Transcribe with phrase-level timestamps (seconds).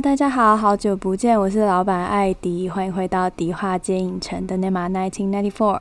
[0.00, 5.80] 大家好，好久不见，我是老板艾迪，欢迎回到迪化街影城的 Cinema 1994。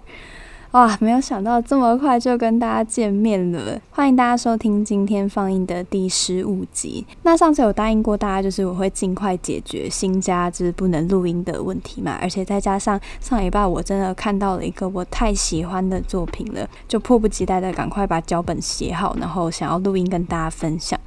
[0.72, 7.06] 哇，没有想到这么快就跟大家见面了，欢迎大家收听今天放映的第十五集。
[7.22, 21.00] 那上次有答应过大家，就是我会尽快解决新家就是不能录音的问题嘛，而且再加上上礼拜我真的看到了一个我太喜欢的作品了，就迫不及待的赶快把脚本写好，然后想要录音跟大家分享。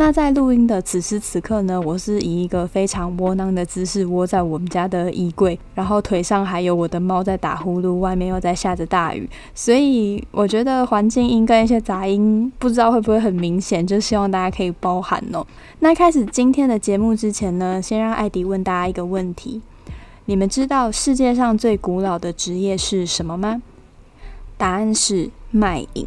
[0.00, 15.44] 那在录音的此时此刻呢，我是以一个非常窝囊的姿势窝在我们家的衣柜，然后腿上还有我的猫在打呼噜，外面又在下着大雨，所以我觉得环境音跟一些杂音不知道会不会很明显，就希望大家可以包涵哦。
[15.80, 19.60] 那开始今天的节目之前呢，先让艾迪问大家一个问题：
[20.26, 23.60] 你们知道世界上最古老的职业是什么吗？
[24.56, 26.06] 答案是卖淫。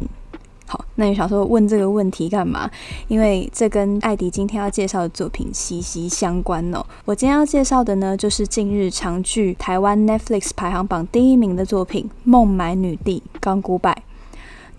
[0.72, 2.70] 好，那你想说问这个问题干嘛？
[3.06, 6.82] 因为这跟艾迪今天要介绍的作品息息相关哦。
[7.04, 13.90] 我今天要介绍的呢，就是近日常剧台湾 Netflix 排行榜第一名的作品《孟买女帝刚古柏》。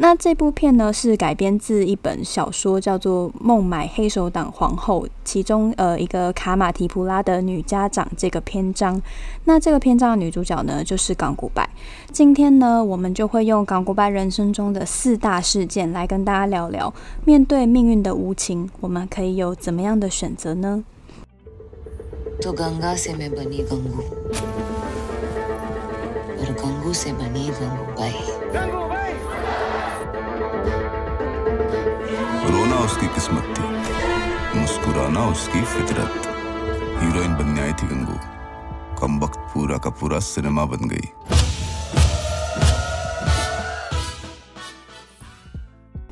[0.03, 9.01] 那这部片呢，是改编自一本小说，叫做《孟买黑手党皇后》，其中呃一个卡马提普拉的女家长这个篇章。
[9.45, 11.69] 那这个篇章的女主角呢，就是港古拜。
[12.11, 16.93] 今天呢，我们就会用港古拜人生中的四大事件来跟大家聊聊，
[17.23, 20.83] 面对命运的无情，我们可以有怎么样的选择呢？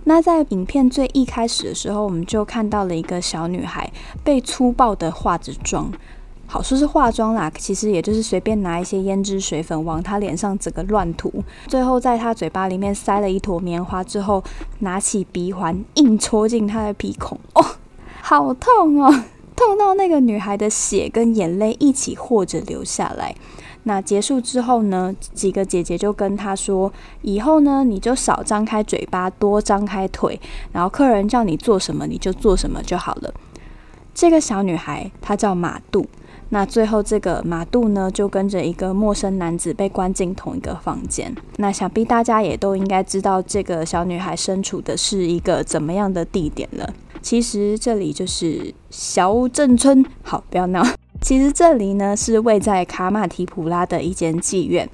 [0.06, 3.92] 那在影片最一开始的时候，我们就看到了一个小女孩
[4.24, 5.92] 被粗暴的化着妆。
[6.52, 11.32] 好说是化妆啦，其实也就是随便拿一些胭脂水粉往她脸上整个乱涂，
[11.68, 14.44] 最后在她嘴巴里面塞了一坨棉花之后，
[14.80, 17.66] 拿起鼻环硬戳进她的鼻孔，哦，
[18.22, 19.24] 好痛哦，
[19.56, 23.34] 痛到那个女孩的血跟眼泪一起或着流下来。
[23.84, 26.92] 那结束之后呢，几个姐姐就跟她说，
[27.22, 30.38] 以后呢你就少张开嘴巴，多张开腿，
[30.74, 33.34] 然后客人叫你做什么你就做什么就好了。
[34.14, 36.06] 这个小女孩她叫马杜。
[36.54, 41.34] 那最后，这个马杜呢，就跟着一个陌生男子被关进同一个房间。
[41.56, 46.94] 那想必大家也都应该知道，这个小女孩身处的是一个怎么样的地点了。
[47.22, 50.06] 其实这里就是小镇村。
[50.24, 50.86] 好，不要闹。
[51.22, 54.90] 其实这里呢，是位在卡马提普拉的一间妓院。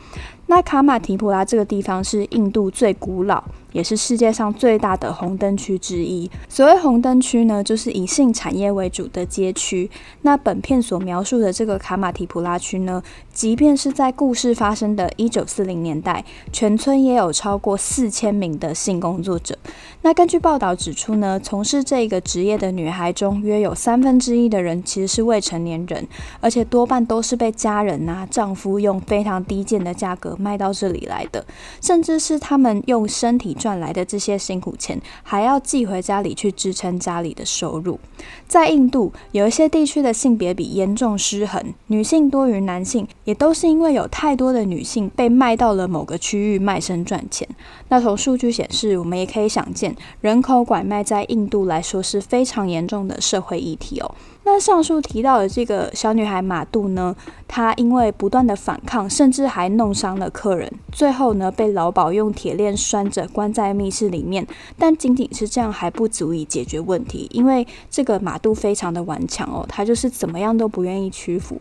[0.45, 6.29] 那卡马提普拉这个地方是印度最古老，也是世界上最大的红灯区之一。
[6.47, 9.89] 所谓红灯区呢，就是以性产业为主的街区。
[10.21, 13.01] 那本片所描述的这个卡马提普拉区呢，
[13.33, 19.57] 即便是在故事发生的一九四零年代，全村也有超过四千名的性工作者。
[20.01, 26.07] 那根据报道指出呢，从事这个职业的女孩中，约有三分之一的人其实是未成年人，
[26.39, 31.45] 而且多半都是被家人、啊、丈夫用非常低贱的价格卖到这里来的，
[31.81, 37.99] 甚至是他们用身体赚来的这些辛苦钱，还要寄回家里去支撑家里的收入。
[38.47, 47.45] 在印度，有一些地区的性别比严重失衡，女性多于男性，也都是因为有太多的女性被卖到了某个区域卖身赚钱。
[47.89, 54.15] 那从数据显示，我们也可以想见，人口拐卖在印度来说是非常严重的社会议题哦。
[54.45, 57.13] 那上述提到的这个小女孩马杜呢，
[57.57, 64.45] 他因为不断的反抗，甚至还弄伤了客人，最后呢被老鸨用铁链拴着关在密室里面。
[64.77, 71.59] 但仅仅是这样还不足以解决问题，因为这个马杜非常的顽强哦，他就是怎么样都不愿意屈服。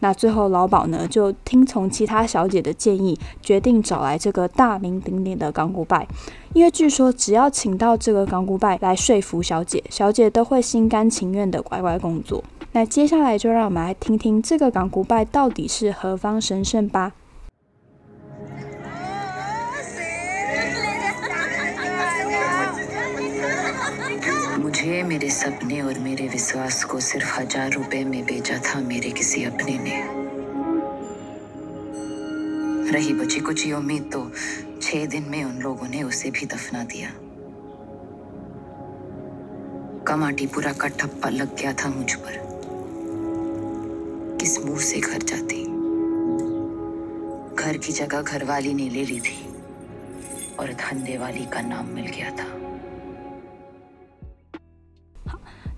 [0.00, 6.08] 那最后老鸨呢就听从其他小姐的建议，决定找来这个大名鼎鼎的港古拜，
[6.54, 12.42] 因为据说只要请到这个港古拜来说服小姐，小姐都会心甘情愿的乖乖工作。
[12.76, 17.12] 那接下来就让我们来听听这个冈古拜到底是何方神圣吧。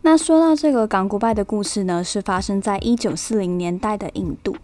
[0.03, 4.57] 那说到这个港古拜的故事呢，是发生在一九四零年代的印度。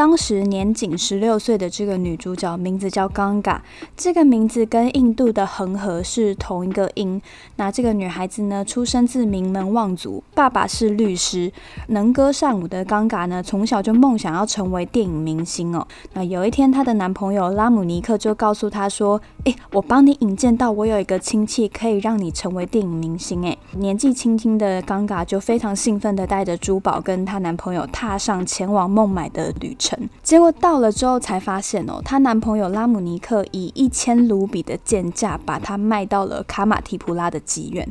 [0.00, 3.62] 当时年仅十六岁的这个女主角名字叫冈嘎，
[3.94, 7.20] 这个名字跟印度的恒河是同一个音。
[7.56, 11.52] 那这个女孩子呢，出生自名门望族，爸爸是律师，
[11.88, 15.86] 能歌善舞的冈嘎呢，从小就梦想要成为电影明星哦。
[16.14, 29.89] 那有一天，她的男朋友拉姆尼克就告诉她说：“诶，我帮你引荐到我有一个亲戚，可以让你成为电影明星。”诶，年纪轻轻的冈嘎就非常兴奋的带着珠宝跟她男朋友踏上前往孟买的旅程。
[30.22, 37.88] 结果到了之后才发现哦，她男朋友拉姆尼克以一千卢比的贱价把她卖到了卡马提普拉的妓院。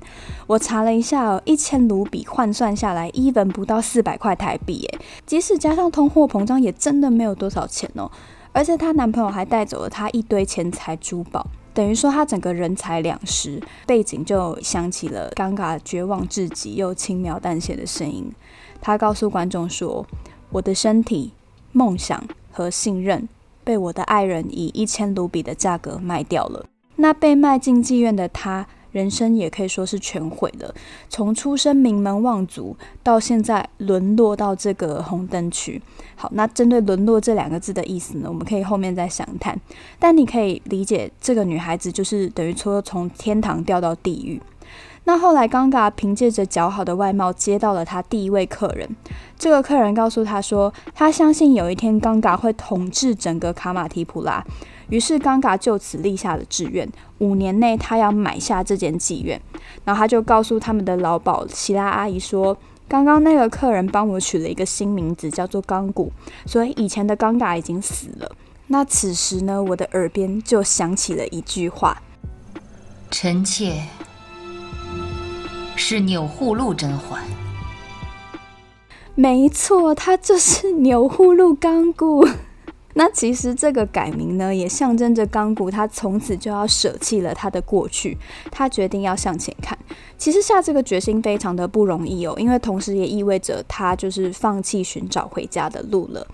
[0.48, 5.00] 我查了一下哦，一千卢比换算下来，even 不到四百块台币耶。
[5.26, 8.10] 即使加上通货膨胀，也真的没有多少钱哦。
[8.52, 13.62] 而且她男朋友还带走了她一堆钱财珠宝，等于说她整个人财两失。
[13.86, 18.32] 背景就响起了尴尬绝望至极又轻描淡写的声音。
[18.82, 20.06] 她告诉观众说
[20.52, 21.34] ：“我的身体。”
[21.72, 23.28] 梦想和信任
[23.64, 26.66] 被我的爱人以一千卢比的价格卖掉了。
[26.96, 30.74] 那被卖进妓院的他，人生也可以说是全毁了。
[31.08, 35.82] 从出身名门望族，到现在沦落到这个红灯区。
[36.16, 39.58] 好，那针对“沦落”这两个字的意思呢，我们可以后面再详谈。
[39.98, 44.42] 但你可以理解，这个女孩子就是等于说从天堂掉到地狱。
[45.06, 48.88] 那后来，刚嘎凭借着姣好的外貌接到了他第一位客人。
[49.40, 54.44] 这个客人告诉他说，他相信有一天刚嘎会统治整个卡马提普拉。
[54.90, 56.88] 于是，刚嘎就此立下了志愿：
[57.20, 59.42] 五年内他要买下这间妓院。
[59.84, 62.56] 然后他就告诉他们的老鸨希拉阿姨说
[62.88, 66.12] ：“刚刚那个客人帮我取了一个新名字，叫做冈古，
[66.46, 68.32] 所以以前的冈嘎已经死了。”
[68.68, 72.02] 那此时呢，我的耳边就响起了一句话
[73.10, 73.82] ：“臣妾。”
[75.82, 77.24] 是钮祜禄甄嬛，
[79.16, 82.28] 没错，她就是钮祜禄冈古。
[82.96, 88.18] 那其实这个改名呢，也象征着冈古他从此就要舍弃了他的过去，
[88.52, 89.78] 他决定要向前看。
[90.18, 96.28] 其实下这个决心非常的不容易哦，因为同时也意味着他就是放弃寻找回家的路了。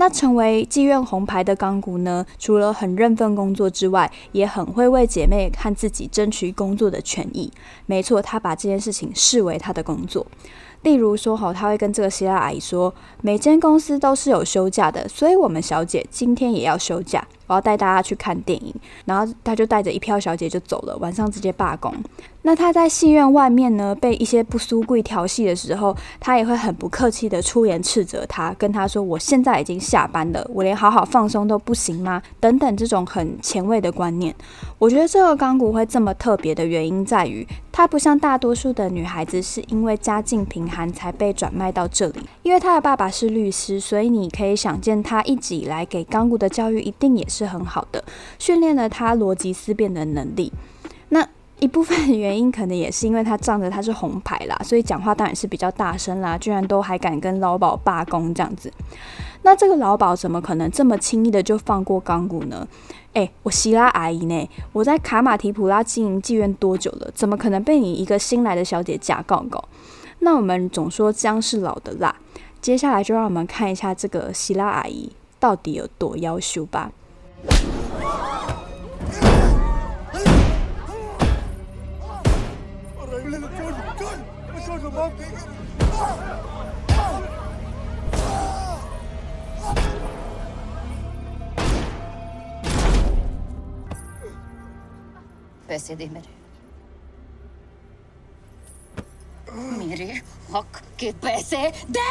[0.00, 7.52] 那成为妓院红牌的钢骨呢，除了很认份工作之外，也很会为姐妹和自己争取工作的权益。
[7.84, 10.26] 没错，他把这件事情视为他的工作。
[10.80, 17.22] 例如说，好，他会跟这个希拉阿姨说，每间公司都是有休假的，所以我们小姐今天也要休假。
[17.46, 21.92] 我要带大家去看电影，然后他就带着一票小姐就走了，晚上直接罢工。
[22.42, 34.34] 那他在戏院外面呢，被一些不苏贵调戏的时候，他也会很不客气的出言斥责他，跟他说：“我现在已经下班了，我连好好放松都不行吗？”等等这种很前卫的观念。
[34.78, 47.26] 我觉得这个钢骨会这么特别的原因在于，她不像大多数的女孩子是因为家境贫寒才被转卖到这里，因为她的爸爸是律师，所以你可以想见，她一直以来给钢骨的教育一定也。
[47.30, 48.02] 是很好的，
[48.40, 50.52] 训练了他逻辑思辨的能力。
[51.10, 51.24] 那
[51.60, 58.72] 一部分原因可能也是因为他仗着他是红牌啦，所以讲话当然是比较大声啦，居然都还敢跟老鸨罢工这样子。
[59.42, 62.66] 那这个老鸨怎么可能这么轻易的就放过钢骨呢？
[63.12, 64.48] 诶，我希拉阿姨呢？
[64.72, 67.10] 我在卡马提普拉经营妓院多久了？
[67.14, 69.62] 怎么可能被你一个新来的小姐假告告？
[70.20, 72.14] 那我们总说姜是老的辣，
[72.60, 76.92] 接下来就让我们看一下这个希拉阿姨到底有多夭寿吧。
[95.68, 96.38] पैसे दे मेरे।
[99.78, 100.12] मेरे
[100.54, 101.60] हक के पैसे
[101.90, 102.08] दे।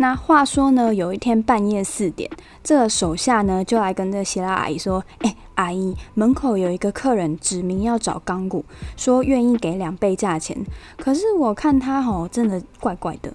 [0.00, 2.30] 那话说呢，有一天半夜四点，
[2.64, 8.64] 这个手下呢就来跟这希拉阿姨说：“哎，阿姨，门口有一个客人指名要找钢骨，
[8.96, 10.56] 说愿意给两倍价钱。
[10.96, 13.30] 可是我看他吼，真的怪怪的。”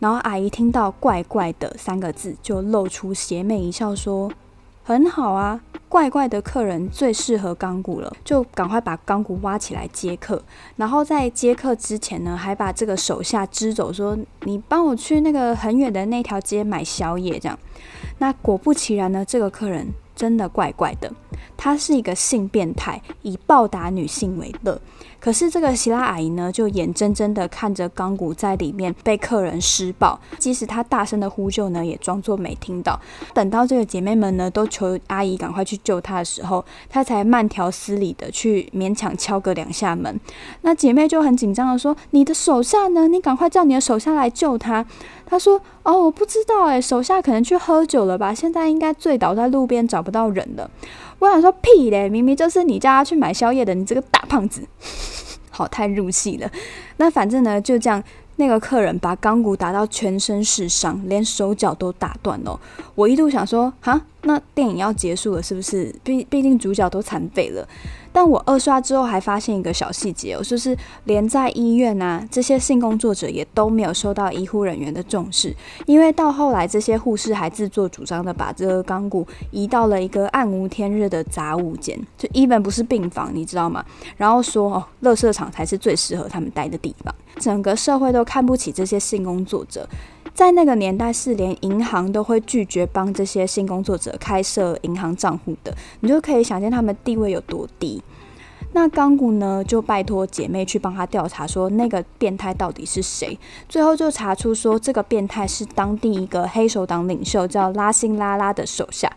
[0.00, 4.32] 然后阿姨听到“怪怪的”三个字，就露出邪魅一笑，说
[4.88, 10.42] ：“很好啊。”怪怪的客人最适合钢骨了，就赶快把钢骨挖起来接客。
[10.76, 17.58] 然后在接客之前呢，还把这个手下支走，说：“你帮我去那个很远的那条街买宵夜。”这样，
[18.18, 21.10] 那果不其然呢，这个客人真的怪怪的，
[21.56, 24.78] 他是一个性变态，以暴打女性为乐。
[25.20, 32.98] 可是这个希拉阿姨呢，就眼睁睁的看着钢骨在里面被客人施暴，即使她大声的呼救呢，也装作没听到。
[33.34, 40.18] 等到这个姐妹们呢都求阿姨赶快去救她的时候，她才慢条斯理的去勉强敲个两下门。
[40.62, 43.08] 那姐妹就很紧张的说：“你的手下呢？
[43.08, 44.86] 你赶快叫你的手下来救她。”
[45.26, 48.32] 她说：“哦，我不知道诶，手下可能去喝酒了吧？
[48.32, 50.70] 现在应该醉倒在路边，找不到人了。”
[51.18, 54.62] 我想说屁嘞，明明就是你叫他去买宵夜的，你这个大胖子，
[55.58, 56.48] 好，太入戏了。
[56.98, 58.00] 那反正呢，就这样，
[58.36, 62.60] 那个客人把钢骨打到全身是伤，连手脚都打断了。
[62.94, 65.94] 我一度想说，哈，那电影要结束了是不是？
[66.02, 67.66] 毕毕竟主角都残废了。
[68.10, 75.54] 但我二刷之后还发现一个小细节哦，就是连在医院啊，这些性工作者也都没有受到医护人员的重视，
[75.86, 83.84] 因为到后来这些护士还自作主张的把这个钢骨移到了一个暗无天日的杂物间，就根本不是病房，你知道吗？
[84.16, 89.88] 然后说哦，垃圾场才是最适合他们待的地方，整个社会都看不起这些性工作者。
[90.34, 98.02] 在那个年代，是连银行都会拒绝帮这些性工作者开设银行账户的，你就可以想见他们地位有多低。
[98.74, 103.36] 那钢骨呢，就拜托姐妹去帮他调查，说那个变态到底是谁。
[103.66, 109.10] 最后就查出说，这个变态是当地一个黑手党领袖，叫拉辛拉拉的手下。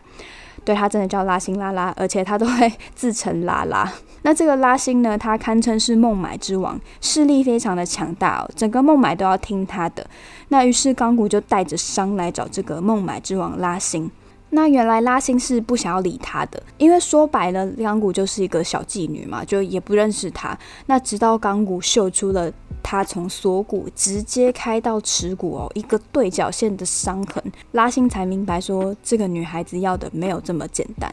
[0.64, 3.92] 对，他真的叫拉辛拉拉，而且他都会自称拉拉。
[4.22, 10.06] 那这个拉辛呢，他堪称是孟买之王，势力非常的强大哦，整个孟买都要听他的。
[10.52, 14.10] 那于是钢骨就带着伤来找这个孟买之王拉辛。
[14.50, 20.54] 那原来拉辛是不想要理他的，因为说白了，钢骨就是一个小妓女嘛，就也不认识他。
[20.84, 31.10] 那直到钢骨秀出了他从锁骨直接开到耻骨哦，一个对角线的伤痕，拉辛才明白说这个女孩子要的没有这么简单。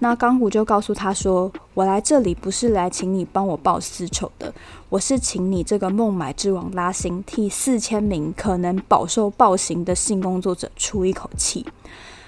[0.00, 4.52] 那钢骨就告诉他说：“我来这里不是来请你帮我报私仇的，
[4.92, 11.64] 我是请你这个孟买之王拉辛替四千名可能饱受暴行的性工作者出一口气。”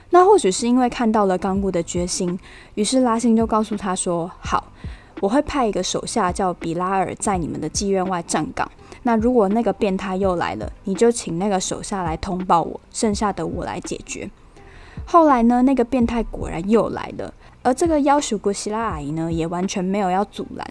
[0.09, 2.39] 那或许是因为看到了钢骨的决心，
[2.75, 4.73] 于是拉辛就告诉他说：“好，
[5.21, 8.67] 我会派一个手下叫比拉尔在你们的妓院外站岗。
[9.03, 14.31] 那如果那个变态又来了，你就请那个手下来通报我，剩下的我来解决。”
[15.05, 20.65] 后来呢，那个变态果然又来了，而这个夭寿骨希拉阿姨呢，也完全没有要阻拦，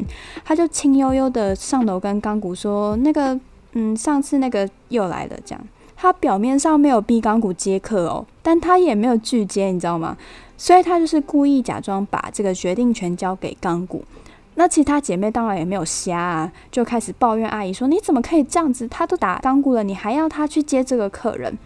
[0.45, 3.37] 她就轻悠悠的上楼跟钢骨说：“那个，
[3.73, 5.67] 嗯，上次那个又来了。”这样。
[5.95, 10.15] 她表面上没有逼钢骨接客哦，但她也没有拒接，你知道吗？
[10.55, 14.05] 所以她就是故意假装把这个决定权交给钢骨。
[14.55, 18.87] 那其他姐妹当然也没有瞎啊，就开始抱怨阿姨说：“你怎么可以这样子？
[18.87, 21.57] 她都打钢骨了，你还要她去接这个客人？”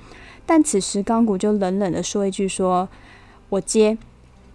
[0.47, 2.87] 但此时钢骨就冷冷的说一句：“说
[3.49, 3.97] 我接。”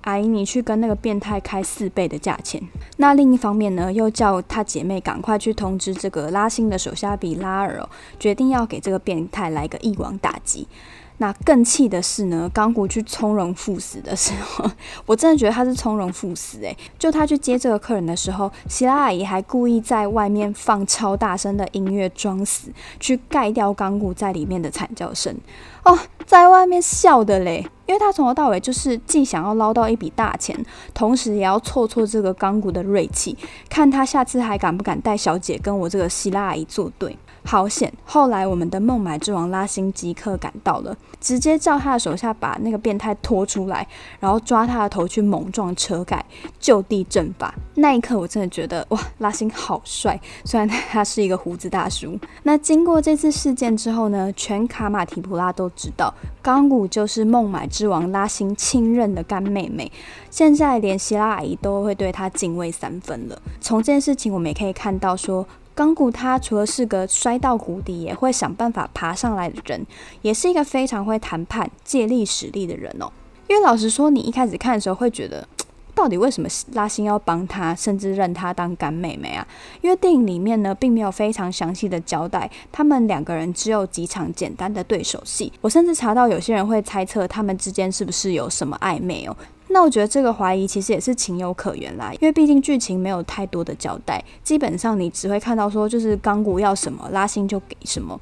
[0.02, 2.62] 阿姨，你去跟那个变态开四倍的价钱。
[2.98, 10.66] 那另一方面呢，又叫她姐妹赶快去通知这个拉辛的手下比拉尔哦，决定要给这个变态来个一网打尽。
[11.22, 14.68] 那更气的是呢，钢骨去从容赴死的时候，
[15.06, 25.32] 我真的觉得他是从容赴死诶，就他去接这个客人的时候，希拉阿姨还故意在外面放超大声的音乐装死，去盖掉钢骨在里面的惨叫声。
[25.84, 30.60] 哦，在外面笑的嘞，因为他从头到尾就是既想要捞到一笔大钱，
[30.92, 33.38] 同时也要挫挫这个钢骨的锐气，
[33.70, 37.16] 看他下次还敢不敢带小姐跟我这个希拉阿姨作对。
[37.44, 37.92] 好险！
[38.04, 43.86] 后来我们的孟买之王拉辛即刻赶到了，直接叫他的手下把那个变态拖出来，
[44.20, 46.24] 然后抓他的头去猛撞车盖，
[46.58, 47.54] 就地正法。
[47.74, 50.18] 那一刻我真的觉得哇，拉辛好帅！
[50.44, 52.18] 虽然他是一个胡子大叔。
[52.44, 59.90] 那经过这次事件之后呢，全卡马提普拉都知道冈古就是孟买之王拉辛亲任的干妹妹。
[60.30, 63.42] 现在连希拉阿姨都会对他敬畏三分了。
[63.60, 65.46] 从这件事情我们也可以看到说。
[65.82, 69.84] 冈古他除了是个摔到谷底也会想办法爬上来的人，
[70.20, 73.10] 也是一个非常会谈判、借力使力的人哦。
[73.48, 75.44] 因为老实说，你一开始看的时候会觉得，
[75.92, 79.44] 到底为什么拉辛要帮他，甚至认他当干妹妹啊？
[79.80, 85.52] 因为电影里面呢，并没有非常详细的交代，他们两个人只有几场简单的对手戏。
[85.60, 89.36] 我甚至查到有些人会猜测他们之间是不是有什么暧昧哦。
[89.72, 98.20] 那我觉得这个怀疑其实也是情有可原啦，因为毕竟剧情没有太多的交代，基本上你只会看到说就是钢骨要什么，拉星就给什么。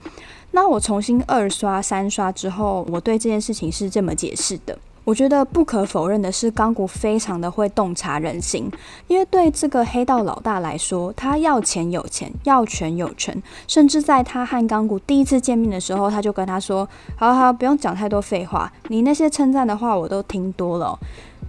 [0.52, 4.78] 那我重新二刷三刷之后，我对这件事情是这么解释的：
[5.10, 8.70] 我觉得不可否认的是，冈古非常的会洞察人心，
[9.08, 16.88] 因为对这个黑道老大来说，他要钱有钱，要权有权，甚至在他和冈古第一次见面的时候，他就跟他说
[17.18, 20.96] ：“好好，不用讲太多废话，你那些称赞的话我都听多了。”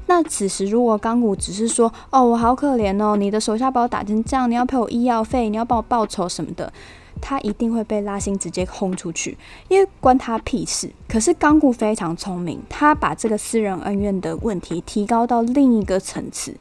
[0.10, 6.74] 那此时，如果冈古只是说：“哦，我好可怜哦，你的手下把我打成这样，你要赔我医药费，你要帮我报仇什么的。”
[7.20, 9.38] 他一定会被拉辛直接轰出去，
[9.68, 10.90] 因为关他屁事。
[11.08, 16.56] 可是刚古非常聪明，他把这个私人恩怨的问题提高到另一个层次，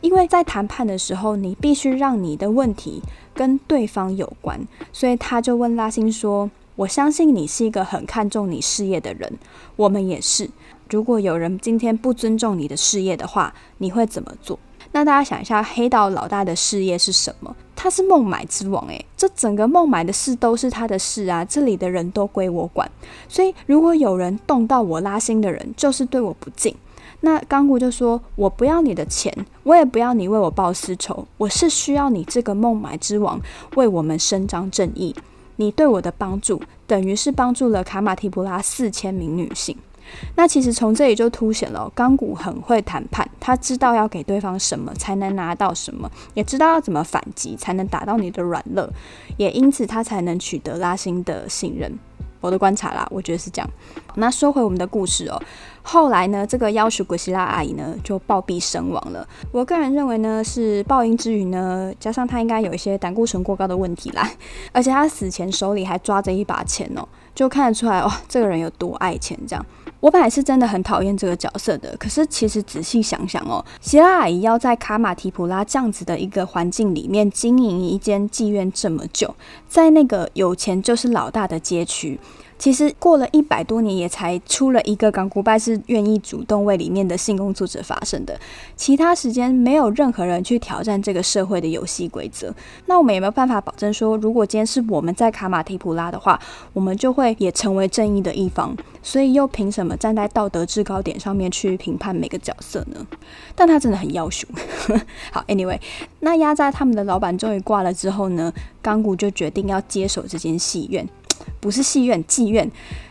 [0.00, 3.02] 因为在谈判的时候，你必须让你的问题
[3.34, 9.38] 跟对方有关，所以他就问拉辛说：“我相信你是一个很看重你事业的人，
[9.76, 10.48] 我们也是。”
[10.88, 14.58] 如果有人今天不尊重你的事业的话，你会怎么做？
[14.92, 17.54] 那大家想一下，黑道老大的事业是什么？
[17.76, 22.90] 他是孟买之王，诶，这整个孟买的事都是他的事啊，这里的人都归我管。
[23.28, 26.74] 所以，如果有人动到我拉辛的人，就是对我不敬。
[27.20, 29.32] 那刚古就说：“我不要你的钱，
[29.64, 33.40] 我也不要你为我报私仇，我是需要你这个孟买之王
[33.74, 35.14] 为我们伸张正义。
[35.56, 39.76] 你对我的帮助，等于是帮助了卡马提普拉四千名女性。”
[40.36, 48.88] 那其实从这里就凸显了钢骨很会谈判，他知道要给对方什么才能拿到什么，也知道要怎么反击才能打到你的软肋，
[49.36, 51.98] 也因此他才能取得拉辛的信任。
[52.40, 53.68] 我的观察啦，我觉得是这样。
[54.14, 55.42] 那说回我们的故事哦，
[55.82, 59.26] 后来呢，这个妖术古希腊阿姨呢就暴毙身亡了。
[59.50, 64.30] 我个人认为呢，是报应之余呢，加上她应该有一些胆固醇过高的问题啦，
[64.70, 67.02] 而且她死前手里还抓着一把钱哦，
[67.34, 69.66] 就看得出来哦，这个人有多爱钱这样。
[70.00, 79.34] 我本来是真的很讨厌这个角色的，可是其实仔细想想哦，希拉阿姨要在卡马提普拉这样子的一个环境里面经营一间妓院这么久，
[79.68, 82.18] 在那个有钱就是老大的街区。
[82.58, 88.38] 其实过了一百多年，也才出了一个冈古拜是愿意主动为里面的性工作者发声的。
[88.74, 92.52] 其他时间没有任何人去挑战这个社会的游戏规则。
[92.86, 96.38] 那我们有没有办法保证说，如果今天是我们在卡马提普拉的话，
[96.72, 98.76] 我们就会也成为正义的一方？
[99.02, 103.06] 所以又凭什么站在道德制高点上面去评判每个角色呢？
[103.54, 104.48] 但他真的很要求。
[105.30, 105.78] 好，Anyway，
[106.20, 111.08] 那压榨他们的老板终于挂了之后呢，冈古就决定要接手这间戏院。
[111.60, 112.70] 不是戏院，妓院。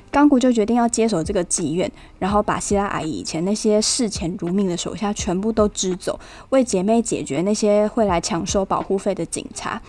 [0.10, 6.17] 冈古就决定要接手这个妓院，然后把希拉阿姨以前那些视钱如命的手下全部都支走，
[6.49, 9.81] 为姐妹解决那些会来抢收保护费的警察，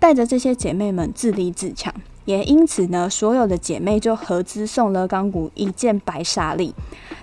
[0.00, 1.94] 带着这些姐妹们自立自强。
[2.30, 6.72] 也因此呢，所有的姐妹就合资送了冈古一件白纱丽。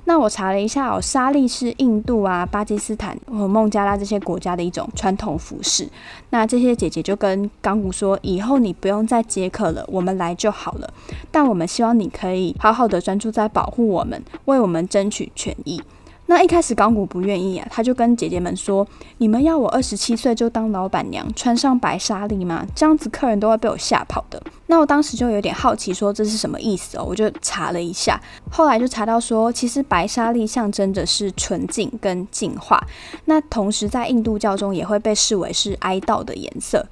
[0.04, 5.88] 那我查了一下哦，纱丽是印度啊、巴基斯坦和孟加拉这些国家的一种传统服饰。
[6.32, 10.94] 那这些姐姐就跟冈古说：“以后你不用再接客了，我们来就好了。
[11.32, 15.82] 但我们希望你可以好好的专注在保护我们，为我们争取权益。”
[16.28, 18.86] 那一开始港股不愿意啊，他就跟姐姐们说
[19.18, 22.66] ：“你们要我二十七岁就当老板娘，穿上白纱丽吗？
[22.76, 27.04] 这样子客人都会被我吓跑的。”那我当时就有点好奇，说这是什么意思哦？
[27.04, 32.86] 我就查了一下，后来就查到说，其实白纱丽象征着是纯净跟净化，
[33.26, 36.86] 那同时在印度教中也会被视为是哀悼的颜色，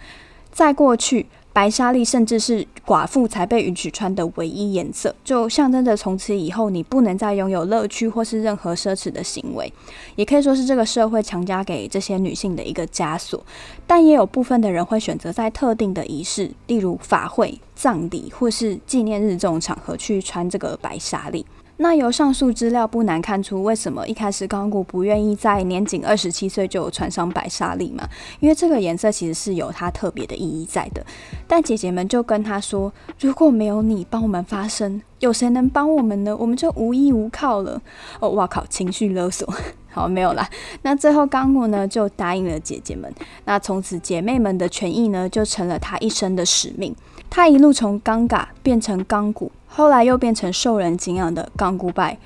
[0.52, 1.28] 在过去。
[1.56, 9.72] 白纱丽甚至是寡妇才被允许穿的唯一颜色，就象征着从此以后你不能再拥有乐趣或是任何奢侈的行为，
[10.18, 13.42] 也可以说是这个社会强加给这些女性的一个枷锁。
[13.88, 21.46] 但也有部分的人会选择在特定的仪式，例如法会、葬礼或是纪念日这种场合去穿这个白纱丽。
[21.78, 28.08] 那由上述资料不难看出，为什么一开始钢骨不愿意在年仅二十七岁就穿上白纱丽嘛？
[28.40, 31.06] 因为这个颜色其实是有它特别的意义在的。
[31.48, 36.36] 但姐姐们就跟他说：“如果没有你帮我们发声，有谁能帮我们呢？
[36.38, 37.82] 我们就无依无靠了。”
[38.22, 39.54] 哦，哇靠，情绪勒索。
[39.92, 40.50] 好，没有啦。
[40.82, 43.14] 那最后钢骨呢就答应了姐姐们。
[43.44, 46.96] 那从此姐妹们的权益呢就成了他一生的使命。
[47.30, 49.52] 他一路从冈嘎变成钢骨。
[49.76, 52.18] 后来又变成受人敬仰的冈古拜，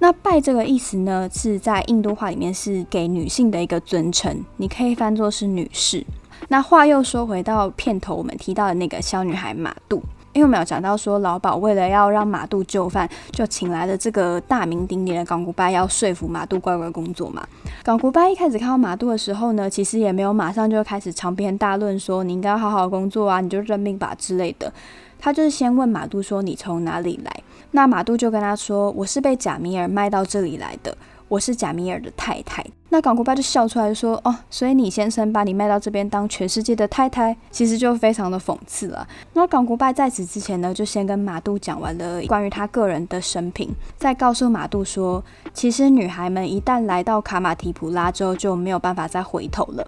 [0.00, 6.04] 那拜这个意思呢，是在印度话里面是给女性的一个尊称，你可以翻作是女士。
[6.48, 17.46] 那话又说回到片头我们提到的那个小女孩马杜，因为我们有讲到说老鸨为了要让马杜就范，就请来了这个大名鼎鼎的冈古拜，要说服马杜乖乖工作嘛。
[17.84, 24.72] 冈古拜一开始看到马杜的时候呢，其实也没有马上就开始长篇大论说你应该好好工作啊，你就认命吧之类的。
[25.18, 30.96] 他就是先问马杜说：“你从哪里来？”那马杜就跟他说：“我是被贾米尔卖到这里来的，
[31.28, 45.22] 我是贾米尔的太太。”那港古拜就笑出来说：“哦，所以你先生把你卖到这边当全世界的太太，其实就非常的讽刺了。”那港古拜在此之前呢，就先跟马杜讲完了关于他个人的生平，再告诉马杜说
[45.52, 49.86] ：“其实女孩们一旦来到卡马提普拉之后，就没有办法再回头了。”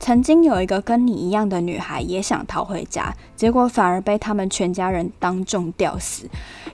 [0.00, 6.26] 曾经有一个跟你一样的女孩也想逃回家，结果反而被他们全家人当众吊死。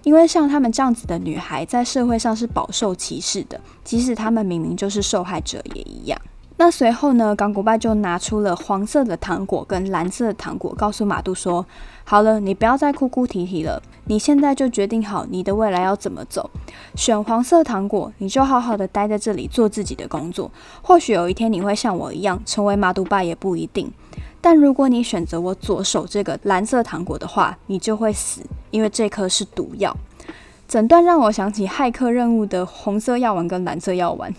[0.05, 6.21] 因为像他们这样子的女孩，在社会上是饱受歧视的，即使他们明明就是受害者也一样。
[6.59, 11.67] 那随后呢，冈古拜就拿出了黄色的糖果跟蓝色的糖果，告诉马杜说
[12.03, 16.49] ：“好了，你不要再哭哭啼啼了，你现在就决定好你的未来要怎么走。
[16.95, 20.51] 选黄色糖果，你就好好的待在这里做自己的工作。
[20.81, 23.93] 或许有一天你会像我一样成为马杜拜也不一定。
[24.41, 29.95] 但如果你选择我左手这个蓝色糖果的话，你就会死，因为这颗是毒药。”
[30.67, 34.35] 整段让我想起骇客任务的红色药丸跟蓝色药丸。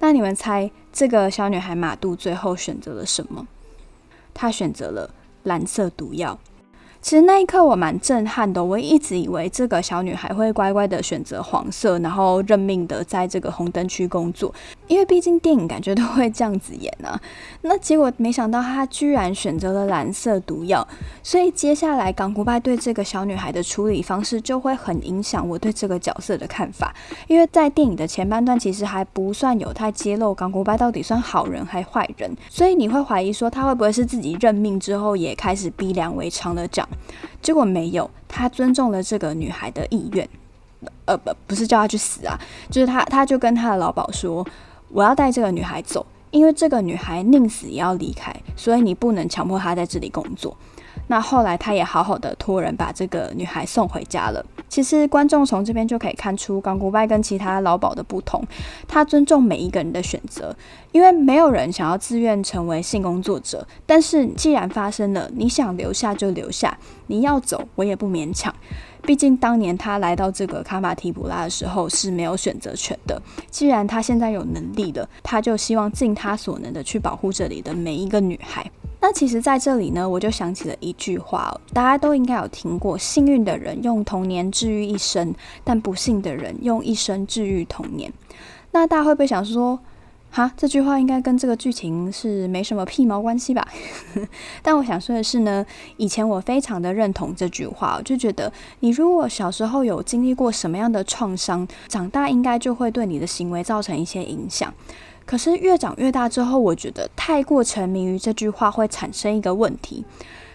[0.00, 3.46] 那你们猜这个小女孩马杜最后选择了什么？
[4.32, 6.38] 她选择了蓝色毒药。
[7.00, 14.52] 其实那一刻我蛮震撼的，我一直以为这个小女孩会乖乖的选择黄色，然后认命的在这个红灯区工作，
[14.88, 17.18] 因为毕竟电影感觉都会这样子演啊。
[17.62, 20.86] 那结果没想到她居然选择了蓝色毒药，
[21.22, 26.94] 所以接下来港古拜对这个小女孩的处理方式就会很影响我对这个角色的看法，
[27.26, 36.66] 因为在电影的前半段其实还不算有太揭露港古拜到底算好人还坏人，所以你会怀疑说他会不会是自己认命之后也开始逼良为娼的
[37.40, 40.28] 结果没有，他尊重了这个女孩的意愿，
[41.04, 42.38] 呃，不，不是叫她去死啊，
[42.70, 44.46] 就是他，他就跟他的老鸨说，
[44.90, 50.56] 我要带这个女孩走，因为这个女孩宁死也要离开，所以你不能强迫她在这里工作。
[51.08, 54.44] 那后来他也好好的托人把这个女孩送回家了。
[54.68, 58.44] 其实观众从这边就可以看出冈古拜跟其他老鴇的不同，
[58.86, 60.54] 他尊重每一个人的选择，
[60.92, 63.66] 因为没有人想要自愿成为性工作者。
[63.86, 68.54] 但是既然发生了，你想留下就留下，你要走我也不勉强。
[69.02, 73.20] 毕竟当年他来到这个卡马提普拉的时候是没有选择权的。
[73.50, 78.70] 既然他现在有能力了，他就希望尽他所能的去保护这里的每一个女孩。
[79.00, 85.32] 那其实，在这里呢，我就想起了一句话，大家都应该有听过：幸运的人用童年治愈一生，
[85.62, 88.12] 但不幸的人用一生治愈童年。
[88.72, 89.78] 那大家会不会想说，
[90.32, 93.66] 哈，这句话应该跟这个剧情是没什么屁毛关系吧？
[94.62, 95.64] 但我想说的是呢，
[95.96, 104.74] 以前我非常的认同这句话，就觉得你如果小时候有经历过什么样的创伤，长大应该就会对你的行为造成一些影响。
[105.28, 110.02] 可是越长越大之后，我觉得太过沉迷于这句话会产生一个问题。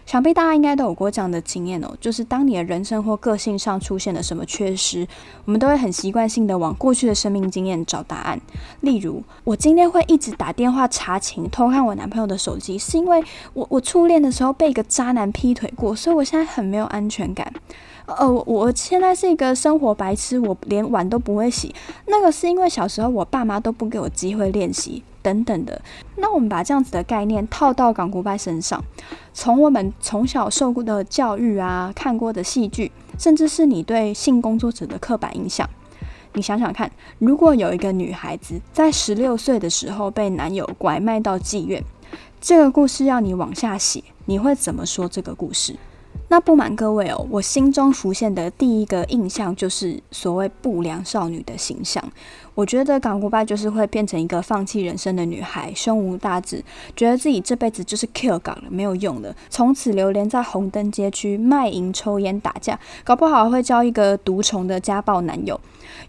[0.08, 5.08] 想必大家应该都有过这样的经验哦，就是当你的人生或个性上出现了什么缺失，
[5.46, 8.42] 我们都会很习惯性的往过去的生命经验找答案。
[8.82, 17.54] 例如，我今天会一直打电话查寝、偷看我男朋友的手机，是因为我我初恋的时候被一个渣男劈腿过，所以我现在很没有安全感。
[18.06, 21.74] 呃，我现在是一个生活白痴，我连碗都不会洗。
[22.08, 25.82] 那个是因为小时候我爸妈都不给我机会练习，等等的。
[26.18, 28.84] 那我们把这样子的概念套到港古拜身上，
[29.34, 35.70] 从我们从小受过的教育啊，看过的戏剧，甚至是你对性工作者的刻板印象，
[36.34, 41.82] 你想想看，如果有一个女孩子在十六岁的时候被男友拐卖到妓院，
[42.42, 45.78] 这个故事要你往下写，你会怎么说这个故事？
[46.34, 52.04] 那不瞒各位哦，我心中浮现的第一个印象就是所谓不良少女的形象。
[52.56, 56.64] 我觉得港古拜就是会变成一个放弃人生的女孩，胸无大志，
[56.96, 65.60] 觉得自己这辈子就是 kill 港了，没有用的，从此流连在红灯街区卖淫、抽烟、打架，搞不好会交一个毒虫的家暴男友。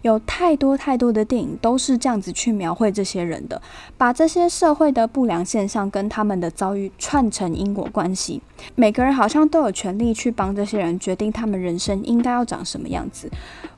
[0.01, 3.61] 有太多太多的电影都是这样子去描绘这些人的，
[3.97, 8.41] 把这些社会的不良现象跟他们的遭遇串成因果关系。
[8.75, 13.29] 每个人好像都有权利去帮这些人决定他们人生应该要长什么样子。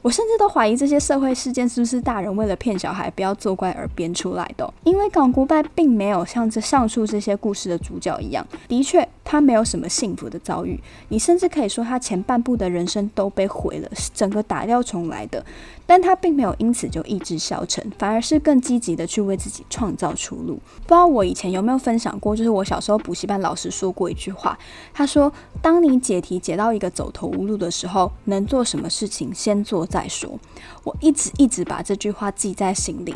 [0.01, 4.71] 我甚至都怀疑这些社会事件是不是大人为了骗小孩不要作怪而编出来的。
[4.83, 10.79] 因为港古拜并没有像这上述这些故事的主角一样，的确他没有什么幸福的遭遇。
[11.09, 15.45] 你甚至可以说他前半部的人生都被毁了，是整个打掉重来的。
[15.87, 20.55] 但他并没有因此就意志消沉，反而是更积极的去为自己创造出路。
[20.55, 24.55] 不知道我以前有没有分享过，就是我小时候补习班老师说过一句话，
[24.93, 25.31] 他说
[25.63, 30.37] ：“当你解题解到一个走投无路的时候，能做什么事情先做再说。”
[30.83, 33.15] 我一直一直把这句话记在心里。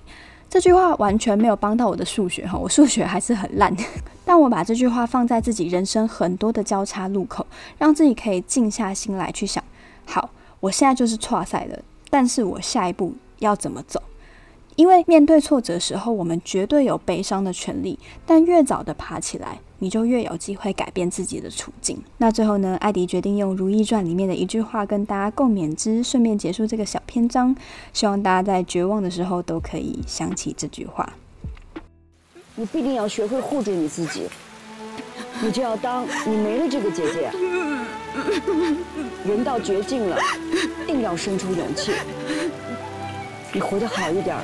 [0.50, 3.76] 这句话完全没有帮到我的数学哈，我数学还是很烂。
[4.26, 7.46] 但我把这句话放在自己人生很多的交叉路口，
[7.78, 9.64] 让自己可以静下心来去想：
[10.06, 10.30] 好，
[10.60, 11.80] 我现在就是挫赛了。
[12.12, 14.00] 但是我下一步要怎么走？
[14.76, 17.98] 因为面对挫折的时候，我们绝对有悲伤的权利。
[18.26, 22.02] 但越早的爬起来，你就越有机会改变自己的处境。
[22.18, 27.56] 那最后呢，艾迪决定用《如懿传》里面的一句话跟大家共勉之，顺便结束这个小篇章。
[27.92, 31.14] 希望大家在绝望的时候都可以想起这句话。
[32.56, 34.24] 你必定要学会护住你自己，
[35.40, 37.32] 你就要当你没了这个姐姐。
[39.26, 40.18] 人到绝境了，
[40.86, 41.94] 定要生出勇气。
[43.54, 44.38] 你活得好一点，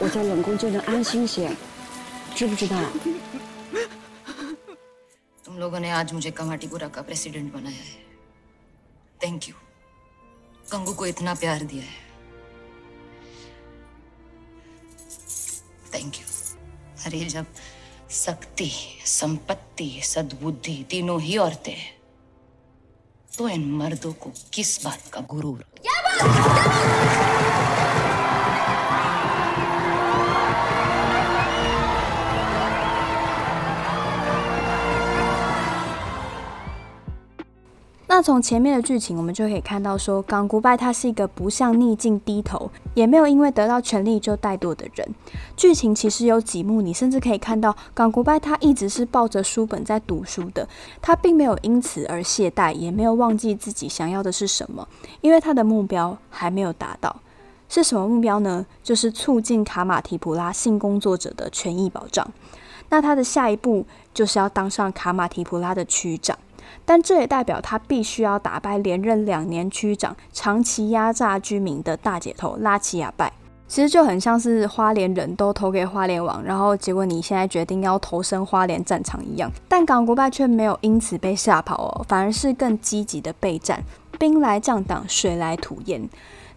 [0.00, 1.50] 我在冷宫就能安心些，
[2.34, 2.76] 知不知道
[9.20, 10.88] ？Thank you，Thank
[16.18, 16.26] you，
[18.14, 18.72] ，शक्ति,
[19.06, 21.98] संपत्ति, सद्बुद्धि तीनों ही औरतें हैं।
[23.38, 25.64] तो इन मर्दों को किस बात का गुरूर?
[38.16, 45.14] 那从前面的剧情，我们就可以看到，说港古拜他是一个不向逆境低头，也没有因为得到权力就怠惰的人。
[45.56, 50.68] 剧情其实有几幕，你甚至可以看到港古拜他一直是抱着书本在读书的，
[51.02, 54.86] 他并没有因此而懈怠，也没有忘记自己想要的是什么，
[55.20, 57.16] 因为他的目标还没有达到。
[57.68, 58.64] 是什么目标呢？
[58.84, 62.24] 就是促进卡马提普拉性工作者的权益保障。
[62.90, 66.38] 那他的下一步就是要当上卡马提普拉的区长。
[66.84, 73.32] 但这也代表他必须要打败连任两年区长、长期压榨居民的大姐头拉齐亚拜。
[73.66, 79.50] 其实就很像是花莲人都投给花莲王，然后结果你现在决定要投身花莲战场一样。
[79.66, 83.82] 但港国拜却没有因此被吓跑哦，反而是更积极的备战，
[84.18, 86.08] 兵来将挡，水来土掩。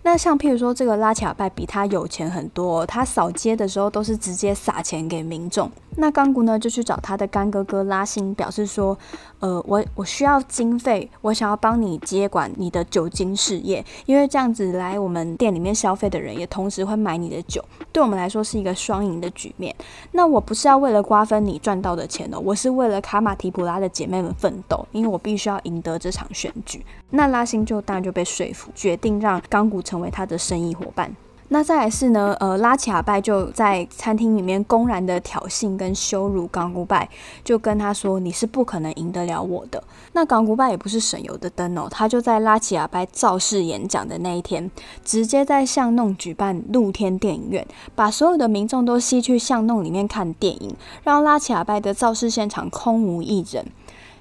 [0.08, 5.70] 那像譬如说这个拉齐亚拜比他有钱很多，他扫街的时候都是直接撒钱给民众。
[5.98, 8.98] 那刚古呢就去找他的干哥哥拉辛，表示说，
[9.40, 19.76] 呃，我我需要经费，我想要帮你接管你的酒精事业，因为这样子来我们店里面消费的人也同时会买你的酒，对我们来说是一个双赢的局面。
[20.12, 26.86] 那我不是要为了瓜分你赚到的钱哦，我是为了卡马提普拉的姐妹们奋斗，因为我必须要赢得这场选举。
[27.10, 31.12] 那拉辛就当然就被说服，决定让刚古成成为他的生意伙伴。
[31.50, 37.08] 那再来是呢，呃，拉齐亚拜就在餐厅里面公然的挑衅跟羞辱港古拜，
[37.42, 39.82] 就跟他说：“你是不可能赢得了我的。”
[40.12, 44.70] 那港古拜也不是省油的灯哦，他就在拉齐亚拜造势演讲的那一天，
[45.06, 53.66] 直接在巷弄举办露天电影院，把所有的民众都吸去巷弄里面看电影，让拉齐亚拜的造势现场空无一人。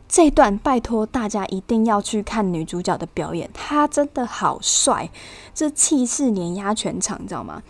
[0.09, 5.11] 这段拜托大家一定要去看女主角的表演，她真的好帅，
[5.53, 7.61] 这气势碾压全场，你知道吗？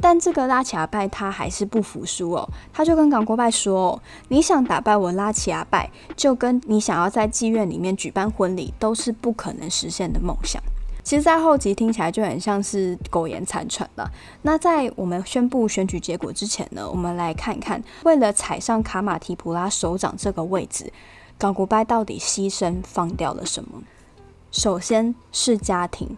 [0.00, 10.62] 但这个拉齐亚拜他还是不服输哦，他就跟港国拜说：“哦你想打败我拉齐亚拜，就跟你想要在妓院里面举办婚礼都是不可能实现的梦想。”
[11.02, 14.10] 其实，在后集听起来就很像是苟延残喘了。
[14.42, 20.92] 那在我们宣布选举结果之前呢，我们来看看，为了踩上卡马提普拉首长这个位置。
[21.38, 23.82] 港古拜到底牺牲放掉了什么？
[24.50, 26.16] 首先是家庭。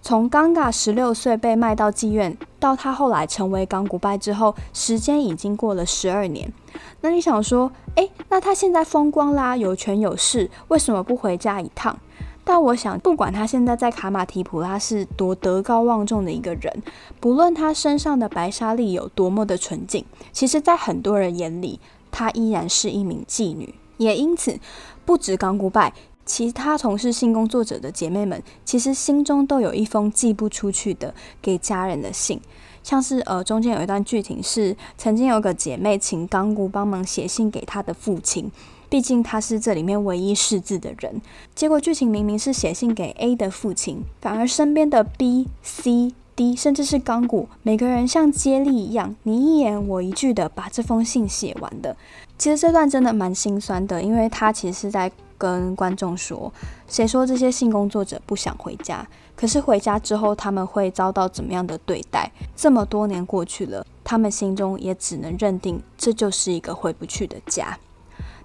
[0.00, 6.52] 从刚嘎十六岁被卖到妓院，到他后来成为港古拜之后，时间已经过了十二年。
[7.00, 11.98] 那你想说，诶，那他现在风光啦，有权有势，为什么不回家一趟？
[12.44, 16.82] 但我想，不管他现在在卡马提普拉是多德高望重的一个人，
[17.18, 21.80] 不论他身上的白沙粒有多么的纯净，其实，在很多人眼里，
[22.12, 23.74] 他依然是一名妓女。
[23.96, 24.58] 也因此，
[25.04, 25.92] 不止冈古拜，
[26.24, 32.40] 其他从事性工作者的姐妹们，其实心中都有一封寄不出去的给家人的信。
[32.82, 38.50] 像是呃，中间有一段剧情是，曾经有个姐妹请冈古帮忙写信给她的父亲。
[38.90, 41.20] 毕竟他是这里面唯一识字的人，
[41.52, 51.96] 结果剧情明明是写信给 A 的父亲，反而身边的 B、C、D，甚至是钢骨，每个人像接力一样，你一言我一句的把这封信写完的。
[52.36, 56.52] 其实这段真的蛮心酸的，因为他其实是在跟观众说，
[56.86, 59.06] 谁说这些性工作者不想回家？
[59.36, 62.30] 可是回家之后他们会遭到怎么样的对待？
[62.54, 67.78] 这么多年过去了，他们心中也只能认定这就是一个回不去的家。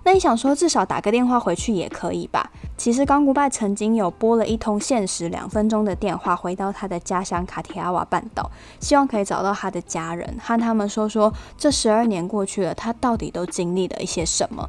[0.04, 2.52] 那你想说，至少打个电话回去也可以吧？
[2.78, 14.68] 其实冈古拜曾经有拨了一通限时两分钟的电话，回到他的家乡卡提亚瓦半岛，希望可以找到他的家人，和他们说说这十二年过去了，他到底都经历了一些什么。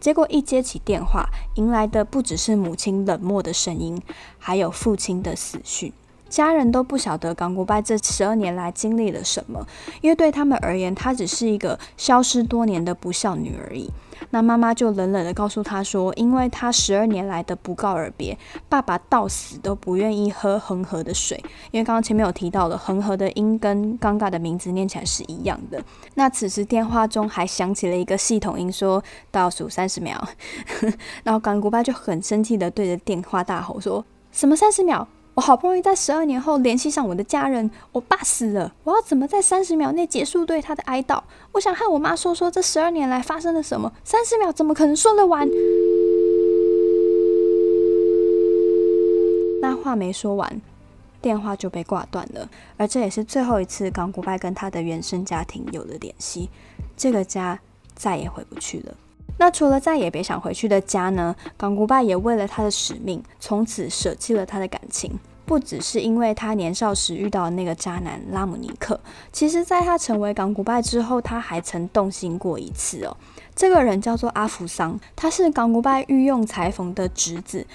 [0.00, 4.02] 结果一接起电话，迎来的不只是母亲冷漠的声音，
[4.38, 5.92] 还有父亲的死讯。
[6.32, 9.62] 家人都不晓得港古拜这十二年来经历了什么，
[10.00, 13.90] 因为对他们而言，她只是一个消失多年的不孝女而已。
[14.30, 21.36] 那妈妈就冷冷地告诉他说：“因为他十二年来的不告而别，爸爸到死都不愿意喝恒河的水。
[21.70, 25.82] 因为刚刚前面有提到了恒河的音跟尴尬的名字念起来是一样的。
[26.14, 30.26] 那此时电话中还响起了一个系统音，说倒数三十秒。
[31.24, 41.22] 然后港古拜就很生气地对着电话大吼说：什么三十秒？”我好不容易在十二年后联系上我的家人，我爸死了，我要怎么在三十秒内结束对他的哀悼？
[41.52, 45.48] 我想和我妈说说这十二年来发生了什么，三十秒怎么可能说得完？
[49.62, 50.60] 那话没说完，
[51.22, 56.50] 电话就被挂断了，而这也是最后一次港古拜跟他的原生家庭有了联系，
[56.94, 57.58] 这个家
[57.94, 58.94] 再也回不去了。
[59.38, 61.34] 那除了再也别想回去的家呢？
[61.56, 65.18] 港古拜也为了他的使命，从此舍弃了他的感情。
[65.44, 68.98] 不只是因为他年少时遇到的那个渣男拉姆尼克，
[69.32, 73.16] 其实在他成为港古拜之后，他还曾动心过一次哦。
[73.54, 77.66] 这个人叫做阿福桑，他是港古拜御用裁缝的侄子。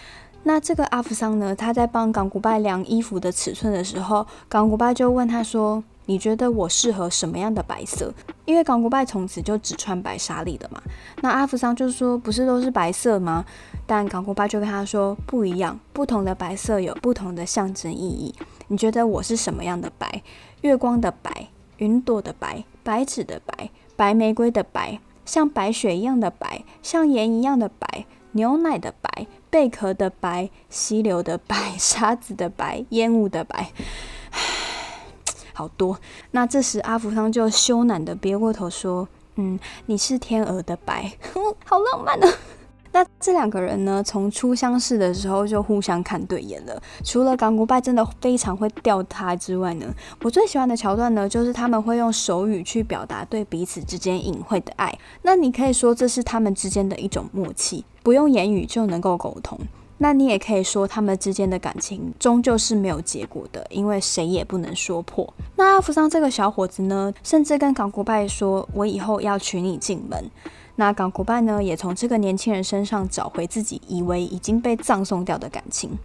[0.44, 5.84] 那这个阿福桑呢，他在帮港古拜量衣服的尺寸的时候，港古拜就问他说。
[6.08, 8.12] 你觉得我适合什么样的白色？
[8.46, 10.82] 因为港古拜从此就只穿白纱丽的嘛。
[11.22, 13.46] 那阿福桑就说：“不是都是白色吗？”
[13.86, 18.34] 但港古拜就跟他说：“不一样，不同的白色有不同的象征意义。
[18.70, 20.24] 你觉得我是什么样的白？
[20.62, 33.72] 月光的白，云朵的白，白纸的白，白玫瑰的白，像白雪一样的白，像盐一样的白，牛奶的白，贝壳的白，溪流的白，沙子的白，烟雾的白。”
[35.58, 36.00] 好多。
[36.30, 41.12] 那这时阿福桑就羞赧的别过头说：“嗯，你是天鹅的白，
[41.66, 42.28] 好浪漫、啊。”
[42.94, 46.82] 那这两个人呢，从初相识的时候就互相看对眼了。
[47.04, 49.86] 除了港古拜真的非常会钓他之外呢，
[50.22, 54.96] 我最喜欢的桥段呢，就是他们会用手语去表达对彼此之间隐晦的爱。
[55.24, 59.60] 那你可以说这是他们之间的一种默契，不用言语就能够沟通。
[60.00, 65.34] 那你也可以说，他们之间的感情终究是没有结果的，因为谁也不能说破。
[65.56, 70.30] 那阿福桑这个小伙子呢，甚至跟港古拜说：“我以后要娶你进门。”
[70.80, 75.98] 那港古拜呢，也从这个年轻人身上找回自己以为已经被葬送掉的感情。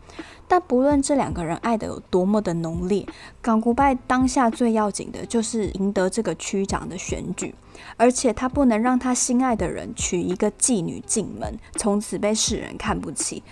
[0.49, 3.07] 但不论这两个人爱得有多么的浓烈，
[3.43, 7.55] 港古拜当下最要紧的就是赢得这个区长的选举，
[7.99, 13.43] 而且他不能让他心爱的人娶一个妓女进门，从此被世人看不起。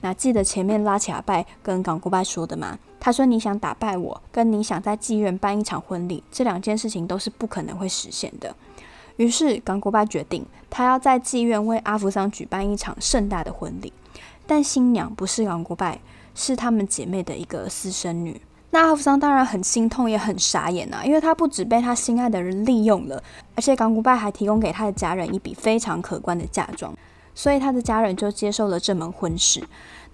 [0.00, 2.78] 那记得前面拉起阿拜跟港古拜说的吗？
[3.00, 8.54] 他说：“你想打败我，跟你想在妓院办一场婚礼，这两件事情都是不可能会实现的。”
[9.16, 13.92] 于是港古拜决定，他要在妓院为阿福桑举办一场盛大的婚礼。
[14.46, 16.00] 但新娘不是港古拜，
[16.34, 18.40] 是他们姐妹的一个私生女。
[18.70, 23.22] 那阿福桑当然很心痛，也很傻眼啊，因为他不止被他心爱的人利用了，
[23.54, 26.94] 而且港古拜还提供给他的家人一笔非常可观的嫁妆。
[27.38, 29.62] 所以他的家人就接受了这门婚事。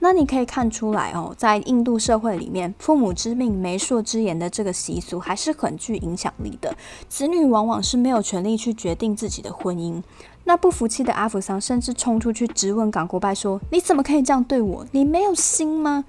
[0.00, 6.76] 那你可以看出来哦，在印度社会里面，父母之命、媒妁之言的这个习俗还是很具影响力的。
[7.08, 10.02] 子女往往是没有权利去决定自己的婚姻。
[10.44, 14.86] 那不服气的阿福桑甚至冲出去质问港古拜说：“你怎么可以这样对我？
[14.92, 16.04] 你没有心吗？”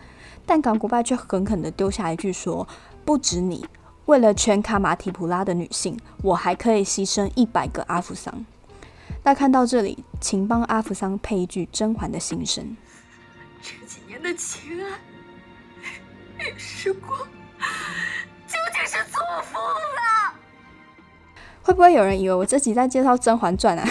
[0.46, 2.68] 但港古拜却狠狠地丢下一句说
[3.06, 3.66] ：“不止你，
[4.08, 8.46] 为了全卡马提普拉的女性，我还可以牺牲一百个阿福桑。”
[9.26, 12.78] 那看到这里，请帮阿福桑配一句甄嬛的心声。
[13.60, 15.00] 这几年的情爱
[16.38, 17.20] 与时光，
[18.48, 20.36] 究竟是错付了？
[21.64, 23.90] 会不会有人以为我这集在介绍《甄嬛传》啊？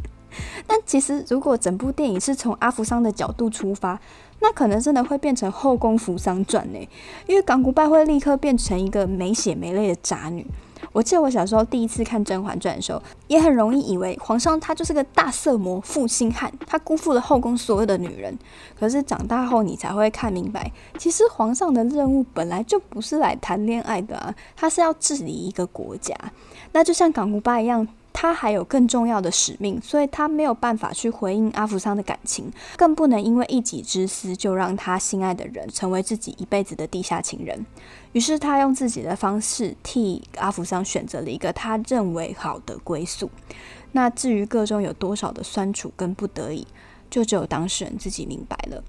[0.66, 4.00] 但其实，如果整部电影是从阿福桑的角度出发，
[4.40, 6.88] 那可能真的会变成《后宫扶桑传》呢，
[7.26, 10.46] 因为港古拜会立刻变成一个没血没泪的渣女。
[10.94, 18.38] 我记得我小时候第一次看《甄嬛传》的时候，也很容易以为皇上他就是个大色魔、负心汉，他辜负了后宫所有的女人。
[18.78, 26.14] 可是长大后你才会看明白，其实皇上的任务本来就不是来谈恋爱的啊，他是要治理一个国家。
[26.70, 27.86] 那就像港古拜一样。
[28.14, 37.66] 他还有更重要的使命，所以他没有办法去回应阿福桑的感情，更不能因为一己之私就让他心爱的人成为自己一辈子的地下情人。
[38.12, 43.28] 于是他用自己的方式替阿福桑选择了一个他认为好的归宿。
[43.90, 46.66] 那至于个中有多少的酸楚跟不得已，
[47.10, 48.82] 就只有当事人自己明白了。